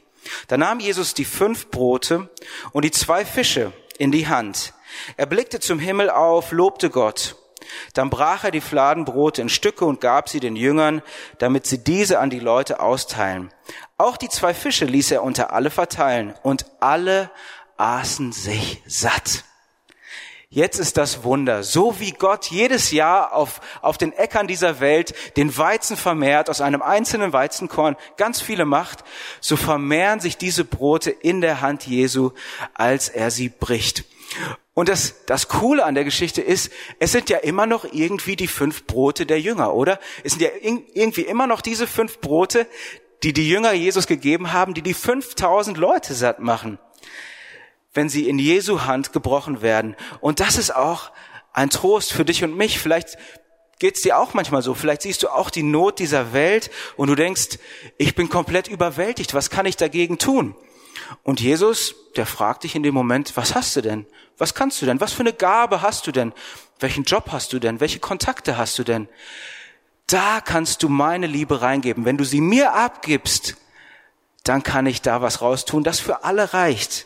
Da 0.48 0.58
nahm 0.58 0.80
Jesus 0.80 1.16
die 1.16 1.26
fünf 1.26 1.72
Brote 1.72 2.30
und 2.72 2.86
die 2.86 2.92
zwei 2.92 3.26
Fische 3.26 3.74
in 3.98 4.12
die 4.12 4.28
Hand. 4.28 4.76
Er 5.18 5.26
blickte 5.26 5.60
zum 5.60 5.80
Himmel 5.80 6.12
auf, 6.12 6.52
lobte 6.52 6.92
Gott. 6.92 7.36
Dann 7.94 8.10
brach 8.10 8.44
er 8.44 8.52
die 8.52 8.62
Fladenbrote 8.62 9.42
in 9.42 9.50
Stücke 9.50 9.86
und 9.86 10.02
gab 10.02 10.30
sie 10.30 10.40
den 10.40 10.56
Jüngern, 10.56 11.02
damit 11.38 11.66
sie 11.66 11.84
diese 11.84 12.20
an 12.20 12.30
die 12.30 12.40
Leute 12.40 12.80
austeilen. 12.80 13.52
Auch 13.98 14.18
die 14.18 14.30
zwei 14.30 14.54
Fische 14.54 14.86
ließ 14.86 15.12
er 15.12 15.24
unter 15.24 15.54
alle 15.54 15.70
verteilen 15.70 16.34
und 16.44 16.66
alle 16.80 17.32
aßen 17.78 18.32
sich 18.32 18.82
satt. 18.86 19.44
Jetzt 20.52 20.80
ist 20.80 20.98
das 20.98 21.24
Wunder. 21.24 21.62
So 21.62 22.00
wie 22.00 22.10
Gott 22.10 22.48
jedes 22.48 22.90
Jahr 22.90 23.34
auf, 23.34 23.62
auf 23.84 24.00
den 24.00 24.12
Äckern 24.14 24.48
dieser 24.48 24.80
Welt 24.80 25.14
den 25.38 25.56
Weizen 25.56 25.96
vermehrt, 25.96 26.50
aus 26.50 26.60
einem 26.60 26.82
einzelnen 26.82 27.34
Weizenkorn 27.34 27.96
ganz 28.18 28.42
viele 28.42 28.66
macht, 28.66 29.04
so 29.42 29.56
vermehren 29.56 30.20
sich 30.20 30.38
diese 30.38 30.66
Brote 30.66 31.12
in 31.12 31.42
der 31.42 31.62
Hand 31.62 31.86
Jesu, 31.86 32.32
als 32.74 33.10
er 33.10 33.30
sie 33.30 33.50
bricht. 33.50 34.06
Und 34.80 34.88
das, 34.88 35.26
das 35.26 35.50
Coole 35.50 35.84
an 35.84 35.94
der 35.94 36.06
Geschichte 36.06 36.42
ist, 36.42 36.72
es 37.00 37.12
sind 37.12 37.30
ja 37.30 37.40
immer 37.40 37.66
noch 37.66 37.84
irgendwie 37.92 38.38
die 38.38 38.48
fünf 38.48 38.86
Brote 38.86 39.26
der 39.26 39.42
Jünger, 39.42 39.74
oder? 39.74 40.00
Es 40.24 40.32
sind 40.32 40.42
ja 40.42 40.52
irgendwie 40.62 41.24
immer 41.24 41.48
noch 41.48 41.60
diese 41.60 41.86
fünf 41.86 42.22
Brote, 42.22 42.66
die 43.22 43.34
die 43.34 43.50
Jünger 43.50 43.74
Jesus 43.74 44.08
gegeben 44.08 44.54
haben, 44.54 44.74
die 44.74 44.82
die 44.82 44.94
5000 44.94 45.76
Leute 45.78 46.14
satt 46.14 46.40
machen 46.40 46.80
wenn 47.94 48.08
sie 48.08 48.30
in 48.30 48.40
Jesu 48.40 48.84
Hand 48.84 49.12
gebrochen 49.12 49.62
werden. 49.62 49.98
Und 50.22 50.40
das 50.40 50.58
ist 50.58 50.74
auch 50.74 51.12
ein 51.52 51.70
Trost 51.70 52.14
für 52.14 52.24
dich 52.24 52.44
und 52.46 52.56
mich. 52.56 52.80
Vielleicht 52.80 53.18
geht's 53.80 54.04
dir 54.04 54.18
auch 54.18 54.34
manchmal 54.34 54.62
so. 54.62 54.76
Vielleicht 54.76 55.02
siehst 55.02 55.24
du 55.24 55.28
auch 55.28 55.50
die 55.50 55.64
Not 55.64 56.00
dieser 56.00 56.32
Welt 56.32 56.72
und 56.96 57.10
du 57.10 57.16
denkst, 57.16 57.58
ich 57.98 58.16
bin 58.16 58.30
komplett 58.30 58.70
überwältigt. 58.70 59.34
Was 59.34 59.50
kann 59.50 59.66
ich 59.66 59.76
dagegen 59.76 60.20
tun? 60.20 60.56
Und 61.24 61.42
Jesus, 61.42 61.96
der 62.16 62.26
fragt 62.26 62.64
dich 62.64 62.76
in 62.76 62.84
dem 62.84 62.94
Moment, 62.94 63.36
was 63.36 63.56
hast 63.56 63.76
du 63.76 63.82
denn? 63.82 64.06
Was 64.38 64.54
kannst 64.54 64.82
du 64.82 64.86
denn? 64.86 65.02
Was 65.02 65.14
für 65.14 65.22
eine 65.22 65.34
Gabe 65.34 65.82
hast 65.82 66.08
du 66.08 66.12
denn? 66.12 66.34
Welchen 66.80 67.04
Job 67.04 67.32
hast 67.32 67.54
du 67.54 67.60
denn? 67.60 67.80
Welche 67.80 68.00
Kontakte 68.00 68.58
hast 68.58 68.80
du 68.80 68.84
denn? 68.84 69.08
Da 70.08 70.42
kannst 70.42 70.82
du 70.82 70.90
meine 70.90 71.28
Liebe 71.28 71.62
reingeben. 71.62 72.06
Wenn 72.06 72.18
du 72.18 72.24
sie 72.24 72.42
mir 72.42 72.74
abgibst, 72.74 73.58
dann 74.44 74.64
kann 74.64 74.86
ich 74.86 75.02
da 75.02 75.22
was 75.22 75.42
raustun, 75.42 75.84
das 75.84 76.00
für 76.00 76.24
alle 76.24 76.54
reicht. 76.54 77.06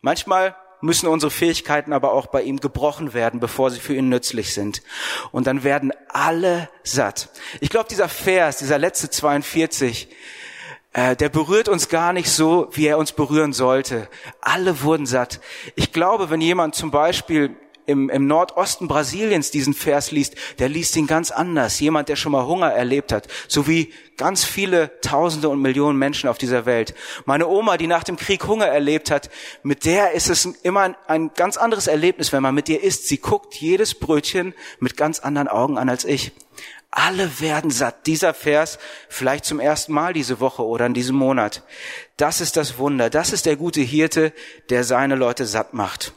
Manchmal 0.00 0.56
müssen 0.80 1.08
unsere 1.08 1.30
Fähigkeiten 1.30 1.92
aber 1.92 2.12
auch 2.12 2.26
bei 2.26 2.42
ihm 2.42 2.60
gebrochen 2.60 3.12
werden, 3.12 3.40
bevor 3.40 3.70
sie 3.70 3.80
für 3.80 3.94
ihn 3.94 4.08
nützlich 4.08 4.54
sind. 4.54 4.82
Und 5.32 5.46
dann 5.46 5.64
werden 5.64 5.92
alle 6.08 6.68
satt. 6.84 7.30
Ich 7.60 7.70
glaube, 7.70 7.88
dieser 7.88 8.08
Vers, 8.08 8.58
dieser 8.58 8.78
letzte 8.78 9.10
42, 9.10 10.08
äh, 10.08 10.14
der 10.96 11.28
berührt 11.28 11.68
uns 11.68 11.90
gar 11.90 12.14
nicht 12.14 12.30
so, 12.30 12.68
wie 12.72 12.86
er 12.86 12.96
uns 12.96 13.12
berühren 13.12 13.52
sollte. 13.52 14.08
Alle 14.40 14.82
wurden 14.82 15.04
satt. 15.04 15.40
Ich 15.74 15.92
glaube, 15.92 16.30
wenn 16.30 16.40
jemand 16.40 16.74
zum 16.74 16.90
Beispiel 16.90 17.54
im, 17.86 18.10
im 18.10 18.26
Nordosten 18.26 18.88
Brasiliens 18.88 19.50
diesen 19.50 19.74
Vers 19.74 20.10
liest, 20.10 20.34
der 20.58 20.68
liest 20.68 20.96
ihn 20.96 21.06
ganz 21.06 21.30
anders. 21.30 21.78
Jemand, 21.80 22.08
der 22.08 22.16
schon 22.16 22.32
mal 22.32 22.46
Hunger 22.46 22.72
erlebt 22.72 23.12
hat, 23.12 23.28
so 23.48 23.66
wie 23.68 23.92
ganz 24.16 24.44
viele 24.44 25.00
Tausende 25.00 25.48
und 25.48 25.60
Millionen 25.60 25.98
Menschen 25.98 26.28
auf 26.28 26.38
dieser 26.38 26.66
Welt. 26.66 26.94
Meine 27.26 27.46
Oma, 27.46 27.76
die 27.76 27.86
nach 27.86 28.04
dem 28.04 28.16
Krieg 28.16 28.46
Hunger 28.46 28.66
erlebt 28.66 29.10
hat, 29.10 29.30
mit 29.62 29.84
der 29.84 30.12
ist 30.12 30.28
es 30.28 30.46
immer 30.62 30.80
ein, 30.80 30.96
ein 31.06 31.30
ganz 31.34 31.56
anderes 31.56 31.86
Erlebnis, 31.86 32.32
wenn 32.32 32.42
man 32.42 32.54
mit 32.54 32.68
ihr 32.68 32.82
isst. 32.82 33.06
Sie 33.06 33.18
guckt 33.18 33.54
jedes 33.54 33.94
Brötchen 33.94 34.54
mit 34.80 34.96
ganz 34.96 35.20
anderen 35.20 35.48
Augen 35.48 35.78
an 35.78 35.88
als 35.88 36.04
ich. 36.04 36.32
Alle 36.98 37.40
werden 37.40 37.70
satt. 37.70 38.06
Dieser 38.06 38.32
Vers 38.32 38.78
vielleicht 39.10 39.44
zum 39.44 39.60
ersten 39.60 39.92
Mal 39.92 40.14
diese 40.14 40.40
Woche 40.40 40.64
oder 40.64 40.86
in 40.86 40.94
diesem 40.94 41.14
Monat. 41.14 41.62
Das 42.16 42.40
ist 42.40 42.56
das 42.56 42.78
Wunder. 42.78 43.10
Das 43.10 43.34
ist 43.34 43.44
der 43.44 43.56
gute 43.56 43.82
Hirte, 43.82 44.32
der 44.70 44.82
seine 44.82 45.14
Leute 45.14 45.44
satt 45.44 45.74
macht. 45.74 46.14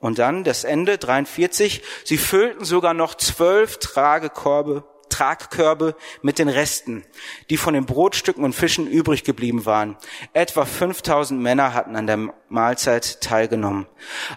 Und 0.00 0.18
dann 0.18 0.42
das 0.42 0.64
Ende, 0.64 0.98
43. 0.98 1.82
Sie 2.02 2.18
füllten 2.18 2.64
sogar 2.64 2.94
noch 2.94 3.14
zwölf 3.14 3.78
Tragekorbe 3.78 4.82
Tragkörbe 5.18 5.96
mit 6.22 6.38
den 6.38 6.48
Resten, 6.48 7.04
die 7.50 7.56
von 7.56 7.74
den 7.74 7.86
Brotstücken 7.86 8.44
und 8.44 8.54
Fischen 8.54 8.86
übrig 8.86 9.24
geblieben 9.24 9.66
waren. 9.66 9.96
Etwa 10.32 10.64
5000 10.64 11.40
Männer 11.40 11.74
hatten 11.74 11.96
an 11.96 12.06
der 12.06 12.32
Mahlzeit 12.48 13.20
teilgenommen. 13.20 13.86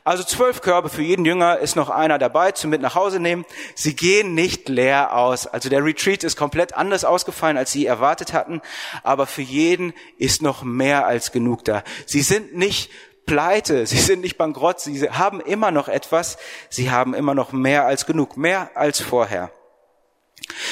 Also 0.03 0.23
zwölf 0.23 0.61
Körbe 0.61 0.89
für 0.89 1.03
jeden 1.03 1.23
Jünger 1.23 1.59
ist 1.59 1.75
noch 1.75 1.91
einer 1.91 2.17
dabei 2.17 2.51
zum 2.53 2.71
mit 2.71 2.81
nach 2.81 2.95
Hause 2.95 3.19
nehmen. 3.19 3.45
Sie 3.75 3.95
gehen 3.95 4.33
nicht 4.33 4.69
leer 4.69 5.15
aus. 5.15 5.45
Also 5.45 5.69
der 5.69 5.85
Retreat 5.85 6.23
ist 6.23 6.35
komplett 6.35 6.73
anders 6.73 7.05
ausgefallen, 7.05 7.57
als 7.57 7.71
sie 7.71 7.85
erwartet 7.85 8.33
hatten. 8.33 8.59
Aber 9.03 9.27
für 9.27 9.43
jeden 9.43 9.93
ist 10.17 10.41
noch 10.41 10.63
mehr 10.63 11.05
als 11.05 11.31
genug 11.31 11.63
da. 11.63 11.83
Sie 12.07 12.21
sind 12.21 12.55
nicht 12.55 12.89
pleite, 13.27 13.85
sie 13.85 13.99
sind 13.99 14.21
nicht 14.21 14.39
bankrott, 14.39 14.79
sie 14.79 15.11
haben 15.11 15.41
immer 15.41 15.69
noch 15.69 15.89
etwas, 15.89 16.37
sie 16.69 16.89
haben 16.89 17.13
immer 17.13 17.35
noch 17.35 17.51
mehr 17.51 17.85
als 17.85 18.07
genug, 18.07 18.35
mehr 18.35 18.71
als 18.73 18.99
vorher. 18.99 19.51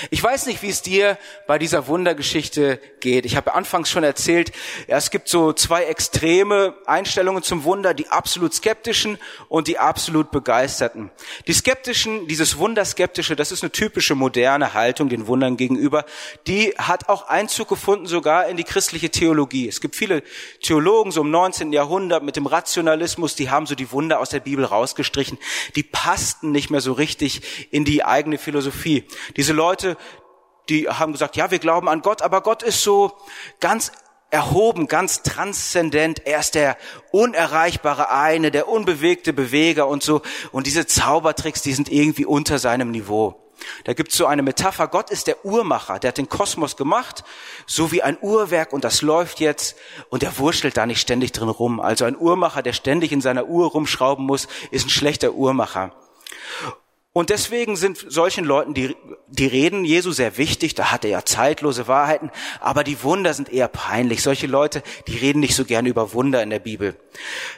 Ich 0.09 0.23
weiß 0.23 0.45
nicht, 0.45 0.61
wie 0.61 0.69
es 0.69 0.81
dir 0.81 1.17
bei 1.47 1.59
dieser 1.59 1.87
Wundergeschichte 1.87 2.79
geht. 2.99 3.25
Ich 3.25 3.35
habe 3.35 3.53
anfangs 3.53 3.89
schon 3.89 4.03
erzählt, 4.03 4.51
es 4.87 5.11
gibt 5.11 5.29
so 5.29 5.53
zwei 5.53 5.83
extreme 5.83 6.75
Einstellungen 6.85 7.43
zum 7.43 7.63
Wunder, 7.63 7.93
die 7.93 8.09
absolut 8.09 8.53
skeptischen 8.53 9.17
und 9.47 9.67
die 9.67 9.79
absolut 9.79 10.31
begeisterten. 10.31 11.11
Die 11.47 11.53
skeptischen, 11.53 12.27
dieses 12.27 12.57
Wunderskeptische, 12.57 13.35
das 13.35 13.51
ist 13.51 13.63
eine 13.63 13.71
typische 13.71 14.15
moderne 14.15 14.73
Haltung 14.73 15.09
den 15.09 15.27
Wundern 15.27 15.57
gegenüber, 15.57 16.05
die 16.47 16.73
hat 16.77 17.09
auch 17.09 17.27
Einzug 17.27 17.69
gefunden 17.69 18.07
sogar 18.07 18.47
in 18.47 18.57
die 18.57 18.63
christliche 18.63 19.09
Theologie. 19.09 19.67
Es 19.67 19.81
gibt 19.81 19.95
viele 19.95 20.23
Theologen 20.61 21.11
so 21.11 21.21
im 21.21 21.31
19. 21.31 21.73
Jahrhundert 21.73 22.23
mit 22.23 22.35
dem 22.35 22.45
Rationalismus, 22.45 23.35
die 23.35 23.49
haben 23.49 23.65
so 23.65 23.75
die 23.75 23.91
Wunder 23.91 24.19
aus 24.19 24.29
der 24.29 24.39
Bibel 24.39 24.65
rausgestrichen. 24.65 25.37
Die 25.75 25.83
passten 25.83 26.51
nicht 26.51 26.69
mehr 26.69 26.81
so 26.81 26.93
richtig 26.93 27.69
in 27.71 27.85
die 27.85 28.03
eigene 28.03 28.37
Philosophie. 28.37 29.05
Diese 29.37 29.53
Leute, 29.53 29.68
die 30.69 30.87
haben 30.87 31.13
gesagt, 31.13 31.35
ja, 31.35 31.51
wir 31.51 31.59
glauben 31.59 31.89
an 31.89 32.01
Gott, 32.01 32.21
aber 32.21 32.41
Gott 32.41 32.63
ist 32.63 32.83
so 32.83 33.11
ganz 33.59 33.91
erhoben, 34.31 34.87
ganz 34.87 35.23
transzendent. 35.23 36.25
Er 36.25 36.39
ist 36.39 36.55
der 36.55 36.77
unerreichbare 37.11 38.11
eine, 38.11 38.51
der 38.51 38.67
unbewegte 38.67 39.33
Beweger 39.33 39.87
und 39.87 40.03
so. 40.03 40.21
Und 40.51 40.67
diese 40.67 40.85
Zaubertricks, 40.85 41.61
die 41.61 41.73
sind 41.73 41.91
irgendwie 41.91 42.25
unter 42.25 42.59
seinem 42.59 42.91
Niveau. 42.91 43.49
Da 43.83 43.93
gibt's 43.93 44.15
so 44.15 44.25
eine 44.25 44.41
Metapher, 44.41 44.87
Gott 44.87 45.09
ist 45.09 45.27
der 45.27 45.45
Uhrmacher, 45.45 45.99
der 45.99 46.09
hat 46.09 46.17
den 46.17 46.29
Kosmos 46.29 46.77
gemacht, 46.77 47.25
so 47.65 47.91
wie 47.91 48.01
ein 48.01 48.17
Uhrwerk 48.21 48.71
und 48.71 48.85
das 48.85 49.01
läuft 49.01 49.41
jetzt 49.41 49.75
und 50.09 50.21
der 50.21 50.37
wurschtelt 50.37 50.77
da 50.77 50.85
nicht 50.85 51.01
ständig 51.01 51.33
drin 51.33 51.49
rum. 51.49 51.81
Also 51.81 52.05
ein 52.05 52.17
Uhrmacher, 52.17 52.61
der 52.61 52.71
ständig 52.71 53.11
in 53.11 53.19
seiner 53.19 53.47
Uhr 53.47 53.69
rumschrauben 53.69 54.25
muss, 54.25 54.47
ist 54.71 54.85
ein 54.85 54.89
schlechter 54.89 55.33
Uhrmacher. 55.33 55.93
Und 57.11 57.31
deswegen 57.31 57.75
sind 57.75 58.05
solchen 58.07 58.45
Leuten 58.45 58.73
die, 58.73 58.95
die 59.27 59.47
Reden 59.47 59.83
Jesu 59.83 60.11
sehr 60.11 60.37
wichtig. 60.37 60.75
Da 60.75 60.91
hat 60.91 61.03
er 61.03 61.09
ja 61.09 61.25
zeitlose 61.25 61.87
Wahrheiten. 61.87 62.31
Aber 62.59 62.83
die 62.83 63.01
Wunder 63.03 63.33
sind 63.33 63.51
eher 63.51 63.67
peinlich. 63.67 64.21
Solche 64.21 64.45
Leute, 64.47 64.83
die 65.07 65.17
reden 65.17 65.39
nicht 65.39 65.55
so 65.55 65.65
gerne 65.65 65.89
über 65.89 66.13
Wunder 66.13 66.43
in 66.43 66.51
der 66.51 66.59
Bibel. 66.59 66.95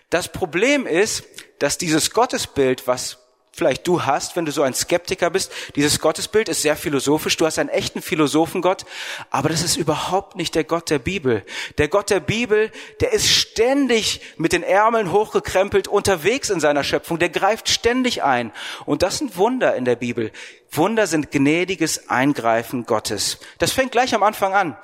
Das 0.10 0.32
Problem 0.32 0.86
ist, 0.86 1.26
dass 1.60 1.78
dieses 1.78 2.12
Gottesbild, 2.12 2.88
was 2.88 3.20
vielleicht 3.52 3.86
du 3.86 4.06
hast, 4.06 4.36
wenn 4.36 4.46
du 4.46 4.52
so 4.52 4.62
ein 4.64 4.74
Skeptiker 4.74 5.30
bist. 5.30 5.52
Dieses 5.76 6.00
Gottesbild 6.00 6.50
ist 6.50 6.62
sehr 6.62 6.76
philosophisch. 6.76 7.38
Du 7.38 7.46
hast 7.46 7.60
einen 7.60 7.70
echten 7.70 8.02
Philosophengott, 8.02 8.86
aber 9.30 9.50
das 9.50 9.62
ist 9.62 9.76
überhaupt 9.76 10.36
nicht 10.36 10.56
der 10.56 10.64
Gott 10.64 10.90
der 10.90 11.00
Bibel. 11.00 11.44
Der 11.78 11.88
Gott 11.88 12.10
der 12.10 12.22
Bibel, 12.22 12.72
der 13.02 13.12
ist 13.12 13.30
ständig 13.30 14.22
mit 14.38 14.54
den 14.54 14.64
Ärmeln 14.64 15.12
hochgekrempelt 15.12 15.88
unterwegs 15.88 16.50
in 16.50 16.60
seiner 16.60 16.84
Schöpfung. 16.84 17.20
Der 17.20 17.30
greift 17.30 17.70
ständig 17.70 18.24
ein. 18.24 18.52
Und 18.86 19.04
das 19.04 19.18
sind 19.18 19.38
Wunder 19.38 19.76
in 19.76 19.86
der 19.86 19.96
Bibel. 19.96 20.32
Wunder 20.74 21.06
sind 21.06 21.32
gnädiges 21.32 22.10
Eingreifen 22.10 22.86
Gottes. 22.86 23.40
Das 23.58 23.74
fängt 23.74 23.92
gleich 23.92 24.16
am 24.16 24.24
Anfang 24.24 24.54
an. 24.54 24.78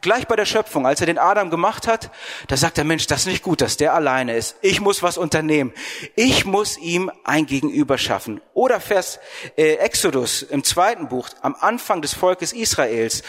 Gleich 0.00 0.26
bei 0.26 0.36
der 0.36 0.46
Schöpfung, 0.46 0.86
als 0.86 1.00
er 1.00 1.06
den 1.06 1.18
Adam 1.18 1.50
gemacht 1.50 1.86
hat, 1.86 2.10
da 2.48 2.56
sagt 2.56 2.78
der 2.78 2.84
Mensch, 2.84 3.06
das 3.06 3.20
ist 3.20 3.26
nicht 3.26 3.42
gut, 3.42 3.60
dass 3.60 3.76
der 3.76 3.94
alleine 3.94 4.36
ist. 4.36 4.56
Ich 4.62 4.80
muss 4.80 5.02
was 5.02 5.18
unternehmen. 5.18 5.72
Ich 6.14 6.44
muss 6.44 6.78
ihm 6.78 7.10
ein 7.24 7.46
Gegenüber 7.46 7.98
schaffen. 7.98 8.40
Oder 8.54 8.80
Vers 8.80 9.18
äh, 9.56 9.74
Exodus 9.76 10.42
im 10.42 10.64
zweiten 10.64 11.08
Buch, 11.08 11.28
am 11.42 11.54
Anfang 11.58 12.00
des 12.00 12.14
Volkes 12.14 12.52
Israels. 12.52 13.22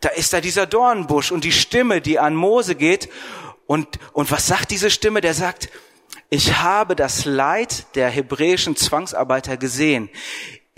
Da 0.00 0.10
ist 0.10 0.32
da 0.32 0.40
dieser 0.40 0.66
Dornbusch 0.66 1.32
und 1.32 1.42
die 1.42 1.52
Stimme, 1.52 2.00
die 2.00 2.20
an 2.20 2.34
Mose 2.36 2.76
geht. 2.76 3.08
Und, 3.66 3.98
und 4.12 4.30
was 4.30 4.46
sagt 4.46 4.70
diese 4.70 4.90
Stimme? 4.90 5.20
Der 5.20 5.34
sagt, 5.34 5.70
ich 6.30 6.58
habe 6.58 6.94
das 6.94 7.24
Leid 7.24 7.86
der 7.94 8.10
hebräischen 8.10 8.76
Zwangsarbeiter 8.76 9.56
gesehen. 9.56 10.10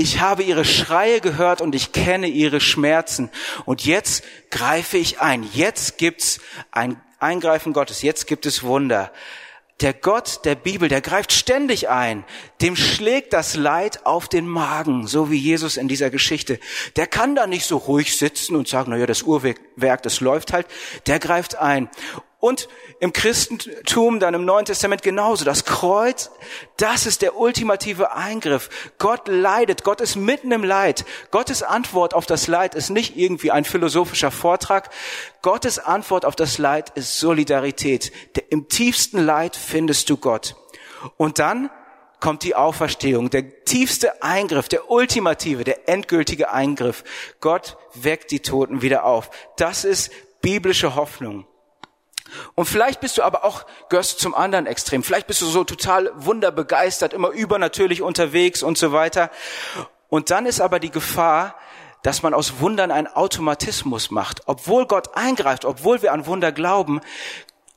Ich 0.01 0.19
habe 0.19 0.43
ihre 0.43 0.65
Schreie 0.65 1.21
gehört 1.21 1.61
und 1.61 1.75
ich 1.75 1.93
kenne 1.93 2.27
ihre 2.27 2.63
Schmerzen. 2.63 3.29
Und 3.67 3.85
jetzt 3.85 4.25
greife 4.49 4.97
ich 4.97 5.21
ein. 5.21 5.47
Jetzt 5.53 5.99
gibt's 5.99 6.41
ein 6.71 6.99
Eingreifen 7.19 7.75
Gottes. 7.75 8.01
Jetzt 8.01 8.27
gibt 8.27 8.47
es 8.47 8.63
Wunder. 8.63 9.13
Der 9.83 9.93
Gott 9.93 10.41
der 10.47 10.55
Bibel, 10.55 10.89
der 10.89 11.03
greift 11.03 11.33
ständig 11.33 11.91
ein. 11.91 12.25
Dem 12.63 12.77
schlägt 12.77 13.35
das 13.35 13.57
Leid 13.57 14.07
auf 14.07 14.27
den 14.27 14.49
Magen, 14.49 15.07
so 15.07 15.31
wie 15.31 15.37
Jesus 15.37 15.77
in 15.77 15.87
dieser 15.87 16.09
Geschichte. 16.09 16.59
Der 16.97 17.07
kann 17.07 17.35
da 17.35 17.47
nicht 17.47 17.67
so 17.67 17.77
ruhig 17.77 18.17
sitzen 18.17 18.57
und 18.57 18.69
sagen, 18.69 18.93
na 18.93 18.97
ja, 18.97 19.05
das 19.05 19.25
Uhrwerk, 19.25 20.03
das 20.03 20.21
läuft 20.21 20.55
halt. 20.55 20.67
Der 21.09 21.19
greift 21.19 21.57
ein. 21.57 21.91
Und 22.40 22.68
im 23.00 23.12
Christentum, 23.12 24.18
dann 24.18 24.33
im 24.33 24.46
Neuen 24.46 24.64
Testament 24.64 25.03
genauso. 25.03 25.44
Das 25.44 25.66
Kreuz, 25.66 26.31
das 26.79 27.05
ist 27.05 27.20
der 27.20 27.37
ultimative 27.37 28.12
Eingriff. 28.12 28.70
Gott 28.98 29.29
leidet, 29.29 29.85
Gott 29.85 30.00
ist 30.00 30.16
mitten 30.16 30.50
im 30.50 30.64
Leid. 30.64 31.05
Gottes 31.31 31.62
Antwort 31.62 32.14
auf 32.14 32.24
das 32.24 32.46
Leid 32.46 32.74
ist 32.74 32.88
nicht 32.88 33.14
irgendwie 33.14 33.50
ein 33.50 33.66
philosophischer 33.66 34.31
Vortrag. 34.31 34.88
Gottes 35.42 35.79
Antwort 35.79 36.24
auf 36.24 36.35
das 36.35 36.57
Leid 36.57 36.90
ist 36.94 37.20
Solidarität. 37.20 38.11
Im 38.48 38.68
tiefsten 38.68 39.18
Leid 39.18 39.55
findest 39.55 40.09
du 40.09 40.16
Gott. 40.16 40.57
Und 41.18 41.38
dann 41.38 41.68
kommt 42.20 42.42
die 42.42 42.55
Auferstehung, 42.55 43.29
der 43.29 43.64
tiefste 43.64 44.22
Eingriff, 44.22 44.68
der 44.68 44.90
ultimative, 44.90 45.64
der 45.64 45.88
endgültige 45.88 46.50
Eingriff. 46.53 47.05
Gott 47.40 47.76
weckt 47.94 48.31
die 48.31 48.40
Toten 48.40 48.81
wieder 48.81 49.05
auf. 49.05 49.31
Das 49.57 49.85
ist 49.85 50.11
biblische 50.40 50.94
Hoffnung. 50.94 51.46
Und 52.55 52.66
vielleicht 52.66 53.01
bist 53.01 53.19
du 53.19 53.23
aber 53.23 53.45
auch, 53.45 53.66
gehörst 53.88 54.21
zum 54.21 54.35
anderen 54.35 54.66
Extrem. 54.66 55.03
Vielleicht 55.03 55.27
bist 55.27 55.43
du 55.43 55.47
so 55.47 55.64
total 55.64 56.11
wunderbegeistert, 56.14 57.12
immer 57.12 57.31
übernatürlich 57.31 58.03
unterwegs 58.03 58.62
und 58.62 58.79
so 58.79 58.93
weiter. 58.93 59.31
Und 60.09 60.31
dann 60.31 60.47
ist 60.47 60.61
aber 60.61 60.81
die 60.81 60.90
Gefahr, 60.90 61.55
dass 62.03 62.23
man 62.23 62.35
aus 62.35 62.61
Wundern 62.61 62.90
einen 62.90 63.07
Automatismus 63.07 64.11
macht. 64.11 64.43
Obwohl 64.47 64.87
Gott 64.87 65.16
eingreift, 65.16 65.64
obwohl 65.64 66.03
wir 66.03 66.12
an 66.12 66.27
Wunder 66.27 66.53
glauben, 66.53 67.01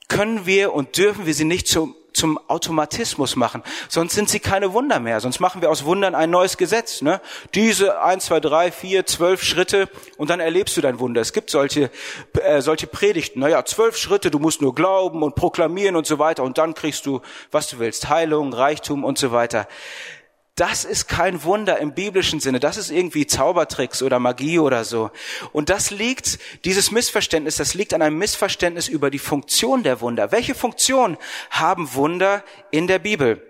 können 0.07 0.45
wir 0.45 0.73
und 0.73 0.97
dürfen 0.97 1.25
wir 1.25 1.33
sie 1.33 1.45
nicht 1.45 1.67
zum 1.67 1.95
zum 2.13 2.39
Automatismus 2.47 3.35
machen. 3.35 3.63
Sonst 3.89 4.13
sind 4.13 4.29
sie 4.29 4.39
keine 4.39 4.73
Wunder 4.73 4.99
mehr. 4.99 5.19
Sonst 5.19 5.39
machen 5.39 5.61
wir 5.61 5.69
aus 5.69 5.83
Wundern 5.83 6.15
ein 6.15 6.29
neues 6.29 6.57
Gesetz. 6.57 7.01
Ne? 7.01 7.19
Diese 7.53 8.01
eins, 8.01 8.25
zwei, 8.25 8.39
drei, 8.39 8.71
vier, 8.71 9.05
zwölf 9.05 9.43
Schritte 9.43 9.89
und 10.17 10.29
dann 10.29 10.39
erlebst 10.39 10.77
du 10.77 10.81
dein 10.81 10.99
Wunder. 10.99 11.21
Es 11.21 11.33
gibt 11.33 11.49
solche, 11.49 11.89
äh, 12.41 12.61
solche 12.61 12.87
Predigten. 12.87 13.39
Naja, 13.39 13.65
zwölf 13.65 13.97
Schritte, 13.97 14.31
du 14.31 14.39
musst 14.39 14.61
nur 14.61 14.75
glauben 14.75 15.23
und 15.23 15.35
proklamieren 15.35 15.95
und 15.95 16.05
so 16.05 16.19
weiter 16.19 16.43
und 16.43 16.57
dann 16.57 16.73
kriegst 16.73 17.05
du, 17.05 17.21
was 17.51 17.67
du 17.67 17.79
willst, 17.79 18.09
Heilung, 18.09 18.53
Reichtum 18.53 19.03
und 19.03 19.17
so 19.17 19.31
weiter. 19.31 19.67
Das 20.55 20.85
ist 20.85 21.07
kein 21.07 21.43
Wunder 21.43 21.79
im 21.79 21.95
biblischen 21.95 22.39
Sinne. 22.39 22.59
Das 22.59 22.77
ist 22.77 22.91
irgendwie 22.91 23.25
Zaubertricks 23.25 24.03
oder 24.03 24.19
Magie 24.19 24.59
oder 24.59 24.83
so. 24.83 25.09
Und 25.51 25.69
das 25.69 25.89
liegt, 25.89 26.37
dieses 26.63 26.91
Missverständnis, 26.91 27.55
das 27.55 27.73
liegt 27.73 27.93
an 27.95 28.03
einem 28.03 28.19
Missverständnis 28.19 28.87
über 28.87 29.09
die 29.09 29.19
Funktion 29.19 29.81
der 29.81 29.99
Wunder. 30.01 30.31
Welche 30.31 30.53
Funktion 30.53 31.17
haben 31.49 31.95
Wunder 31.95 32.43
in 32.69 32.85
der 32.85 32.99
Bibel? 32.99 33.41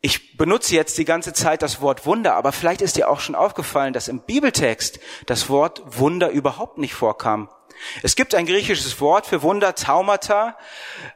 Ich 0.00 0.36
benutze 0.36 0.74
jetzt 0.74 0.98
die 0.98 1.04
ganze 1.04 1.32
Zeit 1.32 1.62
das 1.62 1.80
Wort 1.80 2.04
Wunder, 2.04 2.34
aber 2.34 2.50
vielleicht 2.50 2.82
ist 2.82 2.96
dir 2.96 3.08
auch 3.08 3.20
schon 3.20 3.36
aufgefallen, 3.36 3.92
dass 3.92 4.08
im 4.08 4.20
Bibeltext 4.20 4.98
das 5.26 5.48
Wort 5.48 5.82
Wunder 5.98 6.30
überhaupt 6.30 6.78
nicht 6.78 6.94
vorkam. 6.94 7.48
Es 8.02 8.16
gibt 8.16 8.34
ein 8.34 8.46
griechisches 8.46 9.00
Wort 9.00 9.26
für 9.26 9.42
Wunder, 9.42 9.74
Taumata, 9.74 10.56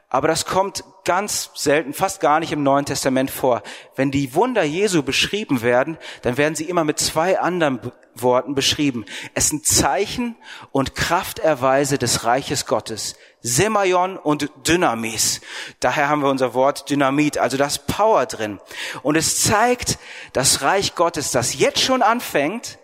aber 0.09 0.27
das 0.27 0.45
kommt 0.45 0.83
ganz 1.05 1.51
selten, 1.55 1.93
fast 1.93 2.19
gar 2.19 2.39
nicht 2.39 2.51
im 2.51 2.63
Neuen 2.63 2.85
Testament 2.85 3.31
vor. 3.31 3.63
Wenn 3.95 4.11
die 4.11 4.33
Wunder 4.35 4.63
Jesu 4.63 5.03
beschrieben 5.03 5.61
werden, 5.61 5.97
dann 6.21 6.37
werden 6.37 6.55
sie 6.55 6.65
immer 6.65 6.83
mit 6.83 6.99
zwei 6.99 7.39
anderen 7.39 7.79
Worten 8.15 8.55
beschrieben. 8.55 9.05
Es 9.33 9.49
sind 9.49 9.65
Zeichen 9.65 10.35
und 10.71 10.95
Krafterweise 10.95 11.97
des 11.97 12.23
Reiches 12.25 12.65
Gottes. 12.65 13.15
Semaion 13.41 14.17
und 14.17 14.51
Dynamis. 14.67 15.41
Daher 15.79 16.09
haben 16.09 16.21
wir 16.21 16.29
unser 16.29 16.53
Wort 16.53 16.89
Dynamit, 16.89 17.37
also 17.37 17.57
das 17.57 17.79
Power 17.79 18.25
drin. 18.25 18.59
Und 19.01 19.15
es 19.15 19.41
zeigt 19.41 19.97
das 20.33 20.61
Reich 20.61 20.95
Gottes, 20.95 21.31
das 21.31 21.57
jetzt 21.57 21.81
schon 21.81 22.01
anfängt, 22.01 22.77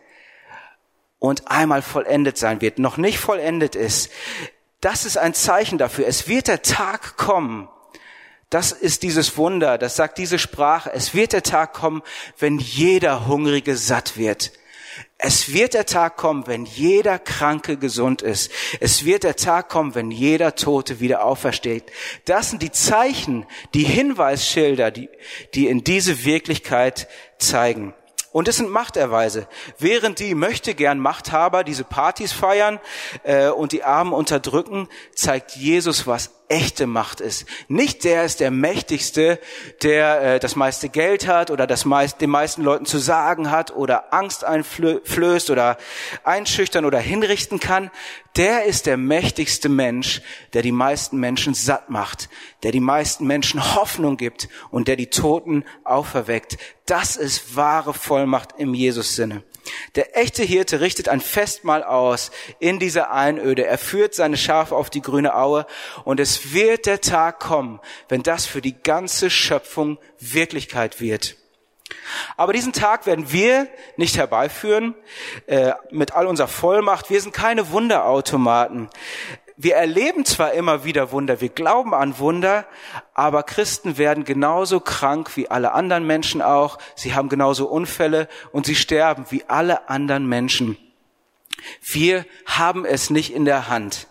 und 1.20 1.50
einmal 1.50 1.82
vollendet 1.82 2.38
sein 2.38 2.62
wird, 2.62 2.80
noch 2.80 2.98
nicht 2.98 3.20
vollendet 3.20 3.76
ist. 3.76 4.12
Das 4.82 5.06
ist 5.06 5.18
ein 5.18 5.34
Zeichen 5.34 5.78
dafür. 5.78 6.08
Es 6.08 6.28
wird 6.28 6.48
der 6.48 6.62
Tag 6.62 7.18
kommen. 7.18 7.68
Das 8.50 8.72
ist 8.72 9.04
dieses 9.04 9.36
Wunder, 9.36 9.78
das 9.78 9.98
sagt 9.98 10.18
diese 10.18 10.40
Sprache. 10.40 10.92
Es 10.94 11.14
wird 11.14 11.34
der 11.34 11.44
Tag 11.44 11.74
kommen, 11.74 12.02
wenn 12.40 12.60
jeder 12.60 13.28
Hungrige 13.28 13.76
satt 13.76 14.16
wird. 14.16 14.54
Es 15.18 15.52
wird 15.52 15.74
der 15.74 15.86
Tag 15.86 16.16
kommen, 16.16 16.48
wenn 16.48 16.66
jeder 16.66 17.20
Kranke 17.20 17.78
gesund 17.78 18.22
ist. 18.22 18.52
Es 18.80 19.04
wird 19.04 19.24
der 19.24 19.36
Tag 19.36 19.68
kommen, 19.68 19.96
wenn 19.96 20.12
jeder 20.12 20.56
Tote 20.56 21.00
wieder 21.00 21.26
aufersteht. 21.26 21.92
Das 22.26 22.52
sind 22.52 22.62
die 22.62 22.72
Zeichen, 22.72 23.46
die 23.74 23.84
Hinweisschilder, 23.84 24.92
die, 24.92 25.10
die 25.54 25.68
in 25.68 25.84
diese 25.84 26.24
Wirklichkeit 26.24 27.08
zeigen. 27.40 27.94
Und 28.32 28.48
es 28.48 28.58
sind 28.58 28.70
Machterweise. 28.70 29.48
Während 29.80 30.20
die 30.20 30.36
möchte 30.36 30.76
gern 30.76 31.00
Machthaber 31.00 31.64
diese 31.64 31.84
Partys 31.84 32.32
feiern 32.32 32.80
äh, 33.24 33.50
und 33.50 33.72
die 33.72 33.84
Armen 33.84 34.14
unterdrücken, 34.14 34.88
zeigt 35.16 35.56
Jesus, 35.56 36.06
was 36.06 36.30
echte 36.50 36.88
Macht 36.88 37.22
ist. 37.22 37.46
Nicht 37.68 38.04
der 38.04 38.24
ist 38.24 38.40
der 38.40 38.52
Mächtigste, 38.52 39.40
der 39.84 40.22
äh, 40.22 40.40
das 40.40 40.56
meiste 40.56 40.90
Geld 40.90 41.28
hat 41.28 41.52
oder 41.52 41.68
das 41.68 41.86
meist, 41.86 42.22
den 42.22 42.30
meisten 42.30 42.64
Leuten 42.64 42.86
zu 42.86 42.98
sagen 42.98 43.52
hat 43.52 43.76
oder 43.76 44.14
Angst 44.14 44.44
einflößt 44.44 45.50
oder 45.50 45.78
einschüchtern 46.24 46.86
oder 46.86 47.00
hinrichten 47.00 47.60
kann. 47.60 47.92
Der 48.36 48.66
ist 48.66 48.86
der 48.86 48.98
mächtigste 48.98 49.68
Mensch, 49.68 50.22
der 50.54 50.62
die 50.62 50.72
meisten 50.72 51.18
Menschen 51.18 51.54
satt 51.54 51.90
macht, 51.90 52.30
der 52.64 52.72
die 52.72 52.80
meisten 52.80 53.26
Menschen 53.26 53.76
Hoffnung 53.76 54.16
gibt 54.16 54.48
und 54.70 54.88
der 54.88 54.96
die 54.96 55.10
Toten 55.10 55.66
auferweckt. 55.84 56.58
Das 56.86 57.18
ist 57.18 57.56
wahre 57.56 57.94
Vollmacht 57.94 58.56
im 58.58 58.74
Jesus-Sinne. 58.74 59.44
Der 59.96 60.18
echte 60.18 60.44
Hirte 60.44 60.82
richtet 60.82 61.10
ein 61.10 61.22
Festmahl 61.22 61.84
aus 61.84 62.32
in 62.60 62.80
dieser 62.80 63.12
Einöde. 63.12 63.66
Er 63.66 63.78
führt 63.78 64.14
seine 64.14 64.38
Schafe 64.38 64.76
auf 64.76 64.90
die 64.90 65.02
grüne 65.02 65.36
Aue 65.36 65.66
und 66.06 66.20
es 66.20 66.37
wird 66.54 66.86
der 66.86 67.02
Tag 67.02 67.40
kommen, 67.40 67.80
wenn 68.10 68.24
das 68.24 68.46
für 68.46 68.62
die 68.62 68.82
ganze 68.82 69.30
Schöpfung 69.30 69.98
Wirklichkeit 70.20 71.00
wird. 71.00 71.36
Aber 72.36 72.54
diesen 72.54 72.74
Tag 72.74 73.06
werden 73.06 73.32
wir 73.32 73.68
nicht 73.96 74.18
herbeiführen 74.18 74.96
äh, 75.46 75.74
mit 75.90 76.14
all 76.14 76.28
unserer 76.28 76.48
Vollmacht. 76.48 77.10
Wir 77.10 77.22
sind 77.22 77.34
keine 77.34 77.72
Wunderautomaten 77.72 78.90
wir 79.58 79.76
erleben 79.76 80.24
zwar 80.24 80.54
immer 80.54 80.84
wieder 80.84 81.12
Wunder, 81.12 81.42
wir 81.42 81.50
glauben 81.50 81.96
an 81.96 82.20
Wunder, 82.20 82.68
aber 83.16 83.42
Christen 83.42 83.98
werden 83.98 84.24
genauso 84.24 84.80
krank 84.80 85.36
wie 85.36 85.50
alle 85.50 85.72
anderen 85.72 86.06
Menschen 86.06 86.44
auch. 86.44 86.78
Sie 86.96 87.16
haben 87.16 87.28
genauso 87.28 87.68
Unfälle 87.68 88.30
und 88.52 88.68
sie 88.68 88.76
sterben 88.76 89.26
wie 89.32 89.44
alle 89.48 89.90
anderen 89.90 90.28
Menschen. 90.30 90.78
Wir 91.82 92.24
haben 92.46 92.86
es 92.86 93.10
nicht 93.10 93.34
in 93.34 93.46
der 93.46 93.68
Hand 93.68 94.08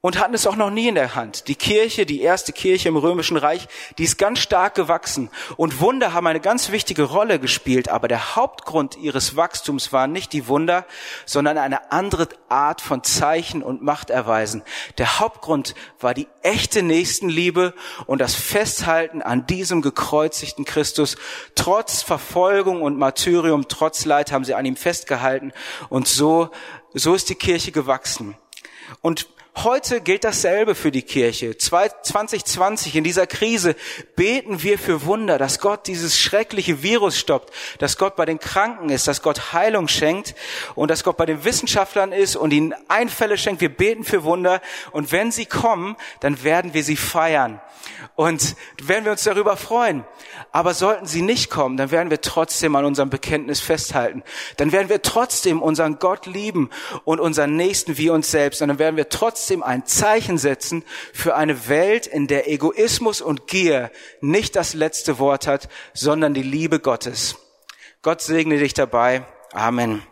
und 0.00 0.20
hatten 0.20 0.34
es 0.34 0.46
auch 0.46 0.54
noch 0.54 0.70
nie 0.70 0.86
in 0.86 0.94
der 0.94 1.16
Hand. 1.16 1.48
Die 1.48 1.56
Kirche, 1.56 2.06
die 2.06 2.20
erste 2.20 2.52
Kirche 2.52 2.88
im 2.88 2.96
Römischen 2.96 3.36
Reich, 3.36 3.66
die 3.98 4.04
ist 4.04 4.16
ganz 4.16 4.38
stark 4.38 4.76
gewachsen 4.76 5.28
und 5.56 5.80
Wunder 5.80 6.12
haben 6.12 6.28
eine 6.28 6.38
ganz 6.38 6.70
wichtige 6.70 7.02
Rolle 7.02 7.40
gespielt, 7.40 7.88
aber 7.88 8.06
der 8.06 8.36
Hauptgrund 8.36 8.96
ihres 8.96 9.34
Wachstums 9.34 9.92
waren 9.92 10.12
nicht 10.12 10.32
die 10.32 10.46
Wunder, 10.46 10.86
sondern 11.26 11.58
eine 11.58 11.90
andere 11.90 12.28
Art 12.48 12.80
von 12.80 13.02
Zeichen 13.02 13.64
und 13.64 13.82
Machterweisen. 13.82 14.62
Der 14.98 15.18
Hauptgrund 15.18 15.74
war 15.98 16.14
die 16.14 16.28
echte 16.42 16.84
Nächstenliebe 16.84 17.74
und 18.06 18.20
das 18.20 18.36
Festhalten 18.36 19.20
an 19.20 19.46
diesem 19.46 19.82
gekreuzigten 19.82 20.64
Christus. 20.64 21.16
Trotz 21.56 22.02
Verfolgung 22.02 22.82
und 22.82 22.98
Martyrium, 22.98 23.66
trotz 23.66 24.04
Leid 24.04 24.30
haben 24.30 24.44
sie 24.44 24.54
an 24.54 24.64
ihm 24.64 24.76
festgehalten 24.76 25.52
und 25.88 26.06
so, 26.06 26.50
so 26.94 27.14
ist 27.14 27.30
die 27.30 27.34
Kirche 27.34 27.72
gewachsen. 27.72 28.36
Und 29.02 29.28
Heute 29.64 30.00
gilt 30.00 30.22
dasselbe 30.22 30.76
für 30.76 30.92
die 30.92 31.02
Kirche. 31.02 31.58
2020 31.58 32.94
in 32.94 33.02
dieser 33.02 33.26
Krise 33.26 33.74
beten 34.14 34.62
wir 34.62 34.78
für 34.78 35.04
Wunder, 35.04 35.36
dass 35.36 35.58
Gott 35.58 35.88
dieses 35.88 36.16
schreckliche 36.16 36.84
Virus 36.84 37.18
stoppt, 37.18 37.52
dass 37.80 37.98
Gott 37.98 38.14
bei 38.14 38.24
den 38.24 38.38
Kranken 38.38 38.88
ist, 38.88 39.08
dass 39.08 39.20
Gott 39.20 39.52
Heilung 39.52 39.88
schenkt 39.88 40.36
und 40.76 40.92
dass 40.92 41.02
Gott 41.02 41.16
bei 41.16 41.26
den 41.26 41.44
Wissenschaftlern 41.44 42.12
ist 42.12 42.36
und 42.36 42.52
ihnen 42.52 42.72
Einfälle 42.86 43.36
schenkt. 43.36 43.60
Wir 43.60 43.74
beten 43.74 44.04
für 44.04 44.22
Wunder 44.22 44.60
und 44.92 45.10
wenn 45.10 45.32
sie 45.32 45.46
kommen, 45.46 45.96
dann 46.20 46.44
werden 46.44 46.72
wir 46.72 46.84
sie 46.84 46.96
feiern 46.96 47.60
und 48.14 48.54
werden 48.82 49.04
wir 49.04 49.12
uns 49.12 49.24
darüber 49.24 49.56
freuen. 49.56 50.04
Aber 50.52 50.74
sollten 50.74 51.06
sie 51.06 51.22
nicht 51.22 51.50
kommen, 51.50 51.76
dann 51.76 51.90
werden 51.90 52.10
wir 52.10 52.20
trotzdem 52.20 52.76
an 52.76 52.84
unserem 52.84 53.10
Bekenntnis 53.10 53.60
festhalten. 53.60 54.22
Dann 54.56 54.72
werden 54.72 54.88
wir 54.88 55.02
trotzdem 55.02 55.62
unseren 55.62 55.98
Gott 55.98 56.26
lieben 56.26 56.70
und 57.04 57.20
unseren 57.20 57.56
Nächsten 57.56 57.98
wie 57.98 58.10
uns 58.10 58.30
selbst. 58.30 58.62
Und 58.62 58.68
dann 58.68 58.78
werden 58.78 58.96
wir 58.96 59.08
trotzdem 59.08 59.47
ein 59.56 59.86
Zeichen 59.86 60.38
setzen 60.38 60.84
für 61.12 61.34
eine 61.34 61.68
Welt, 61.68 62.06
in 62.06 62.26
der 62.26 62.48
Egoismus 62.48 63.20
und 63.20 63.46
Gier 63.46 63.90
nicht 64.20 64.56
das 64.56 64.74
letzte 64.74 65.18
Wort 65.18 65.46
hat, 65.46 65.68
sondern 65.94 66.34
die 66.34 66.42
Liebe 66.42 66.80
Gottes. 66.80 67.36
Gott 68.02 68.20
segne 68.20 68.58
dich 68.58 68.74
dabei. 68.74 69.26
Amen. 69.52 70.02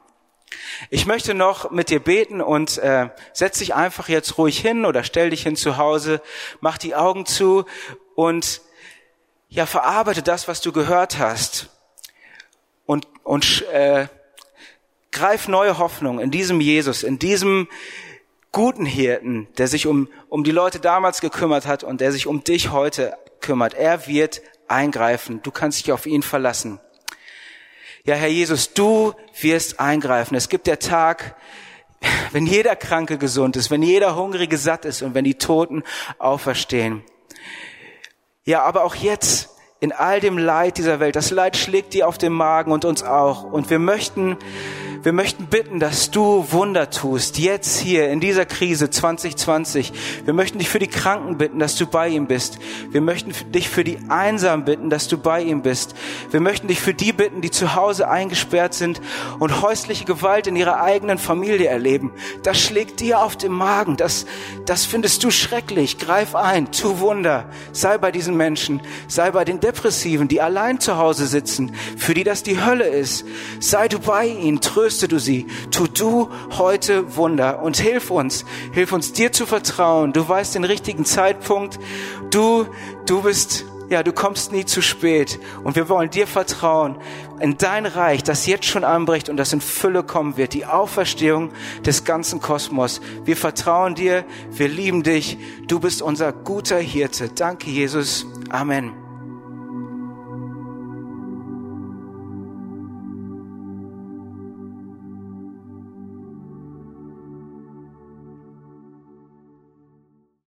Ich 0.91 1.07
möchte 1.07 1.35
noch 1.35 1.71
mit 1.71 1.91
dir 1.91 2.01
beten 2.01 2.41
und 2.41 2.79
äh, 2.79 3.11
setz 3.33 3.59
dich 3.59 3.75
einfach 3.75 4.09
jetzt 4.09 4.39
ruhig 4.39 4.59
hin 4.59 4.85
oder 4.85 5.05
stell 5.05 5.31
dich 5.31 5.43
hin 5.43 5.57
zu 5.57 5.77
Hause, 5.77 6.21
mach 6.61 6.79
die 6.79 6.95
Augen 6.95 7.27
zu 7.27 7.65
und 8.15 8.61
ja, 9.49 9.67
verarbeite 9.67 10.23
das, 10.23 10.49
was 10.49 10.61
du 10.61 10.73
gehört 10.73 11.19
hast 11.19 11.71
und, 12.85 13.07
und 13.25 13.63
äh, 13.73 14.09
greif 15.13 15.49
neue 15.49 15.79
Hoffnung 15.79 16.21
in 16.21 16.31
diesem 16.31 16.61
Jesus, 16.61 17.03
in 17.03 17.19
diesem 17.19 17.69
guten 18.53 18.87
Hirten, 18.87 19.49
der 19.59 19.69
sich 19.69 19.87
um, 19.87 20.09
um 20.29 20.45
die 20.45 20.51
Leute 20.51 20.81
damals 20.81 21.21
gekümmert 21.21 21.67
hat 21.67 21.85
und 21.85 22.01
der 22.01 22.13
sich 22.13 22.27
um 22.27 22.45
dich 22.45 22.71
heute 22.71 23.17
kümmert. 23.41 23.75
Er 23.75 24.07
wird 24.07 24.43
eingreifen. 24.69 25.41
Du 25.43 25.51
kannst 25.51 25.79
dich 25.79 25.93
auf 25.93 26.07
ihn 26.07 26.23
verlassen. 26.23 26.81
Ja, 28.05 28.15
Herr 28.15 28.29
Jesus, 28.29 28.73
du 28.73 29.15
wirst 29.41 29.81
eingreifen. 29.81 30.37
Es 30.37 30.49
gibt 30.49 30.67
der 30.67 30.79
Tag, 30.79 31.35
wenn 32.33 32.47
jeder 32.47 32.77
Kranke 32.77 33.19
gesund 33.19 33.57
ist, 33.57 33.71
wenn 33.71 33.83
jeder 33.83 34.17
Hungrige 34.17 34.59
satt 34.59 34.85
ist 34.85 35.03
und 35.03 35.15
wenn 35.15 35.25
die 35.25 35.39
Toten 35.39 35.83
auferstehen. 36.19 37.03
Ja, 38.45 38.63
aber 38.63 38.85
auch 38.85 38.95
jetzt 38.95 39.51
in 39.81 39.93
all 39.93 40.21
dem 40.21 40.39
Leid 40.39 40.79
dieser 40.79 41.01
Welt, 41.01 41.17
das 41.17 41.31
Leid 41.31 41.57
schlägt 41.57 41.95
dir 41.95 42.09
auf 42.09 42.17
den 42.17 42.33
Magen 42.33 42.71
und 42.73 42.85
uns 42.85 43.03
auch. 43.03 43.43
Und 43.43 43.71
wir 43.71 43.79
möchten 43.79 44.37
wir 45.03 45.13
möchten 45.13 45.47
bitten, 45.47 45.79
dass 45.79 46.11
du 46.11 46.47
Wunder 46.51 46.91
tust, 46.91 47.39
jetzt 47.39 47.79
hier 47.79 48.09
in 48.09 48.21
dieser 48.21 48.45
Krise 48.45 48.91
2020. 48.91 49.93
Wir 50.25 50.35
möchten 50.35 50.59
dich 50.59 50.69
für 50.69 50.79
die 50.79 50.89
Kranken 50.89 51.39
bitten, 51.39 51.59
dass 51.59 51.77
du 51.77 51.87
bei 51.87 52.09
ihm 52.09 52.27
bist. 52.27 52.59
Wir 52.91 53.01
möchten 53.01 53.33
dich 53.53 53.69
für 53.69 53.85
die 53.85 53.99
Einsamen 54.09 54.65
bitten, 54.65 54.91
dass 54.91 55.09
du 55.09 55.19
bei 55.19 55.43
ihm 55.43 55.63
bist. 55.63 55.95
Wir 56.31 56.41
möchten 56.41 56.69
dich 56.69 56.81
für 56.81 56.95
die 56.95 57.13
bitten, 57.13 57.41
die 57.41 57.51
zu 57.51 57.75
Hause 57.75 58.09
eingesperrt 58.09 58.75
sind 58.75 59.01
und 59.39 59.63
häusliche 59.63 60.05
Gewalt 60.05 60.47
in 60.47 60.57
ihrer 60.57 60.81
eigenen 60.81 61.19
Familie 61.19 61.69
erleben. 61.69 62.13
Das 62.43 62.61
schlägt 62.61 63.01
dir 63.01 63.21
auf 63.21 63.37
den 63.37 63.53
Magen. 63.53 63.97
Das, 63.97 64.27
das 64.65 64.85
findest 64.85 65.23
du 65.23 65.31
schrecklich. 65.31 65.99
Greif 65.99 66.35
ein, 66.35 66.73
tu 66.73 66.99
Wunder. 67.01 67.49
Sei 67.73 67.99
bei 67.99 68.11
diesen 68.11 68.37
Menschen. 68.37 68.81
Sei 69.09 69.31
bei 69.31 69.45
den 69.45 69.61
Depressiven, 69.61 70.29
die 70.29 70.41
allein 70.41 70.81
zu 70.81 70.97
Hause 70.97 71.27
sitzen, 71.27 71.75
für 71.97 72.15
die 72.15 72.25
das 72.25 72.43
die 72.43 72.65
Hölle 72.65 72.87
ist. 72.87 73.25
Sei 73.61 73.89
du 73.89 73.99
bei 73.99 74.27
ihnen. 74.27 74.61
Tröste 74.61 74.86
tröste 74.87 75.09
du 75.09 75.19
sie. 75.19 75.47
Tu 75.73 75.89
du 75.89 76.29
heute 76.59 77.17
Wunder 77.17 77.61
und 77.61 77.77
hilf 77.77 78.13
uns, 78.13 78.45
hilf 78.71 78.93
uns 78.93 79.13
dir 79.13 79.33
zu 79.33 79.45
vertrauen. 79.45 80.13
Du 80.13 80.29
weißt 80.29 80.55
den 80.55 80.63
richtigen 80.63 81.05
Zeitpunkt. 81.05 81.81
Du, 82.31 82.67
du 83.05 83.23
bist 83.23 83.65
ja, 83.89 84.03
du 84.03 84.13
kommst 84.13 84.51
nie 84.51 84.65
zu 84.65 84.83
spät 84.83 85.39
und 85.63 85.77
wir 85.77 85.89
wollen 85.89 86.11
dir 86.11 86.27
vertrauen 86.27 86.99
in 87.39 87.57
dein 87.57 87.87
Reich, 87.87 88.25
das 88.25 88.47
jetzt 88.47 88.65
schon 88.65 88.83
anbricht 88.83 89.29
und 89.29 89.37
das 89.37 89.53
in 89.53 89.61
Fülle 89.61 90.03
kommen 90.03 90.37
wird, 90.37 90.55
die 90.55 90.67
Auferstehung 90.67 91.51
des 91.85 92.05
ganzen 92.05 92.41
Kosmos. 92.41 93.01
Wir 93.25 93.37
vertrauen 93.37 93.95
dir, 93.95 94.25
wir 94.51 94.69
lieben 94.69 95.05
dich, 95.05 95.39
du 95.69 95.79
bist 95.79 96.03
unser 96.03 96.33
guter 96.33 96.79
Hirte. 96.79 97.29
Danke, 97.29 97.71
Jesus. 97.71 98.27
Amen. 98.51 99.06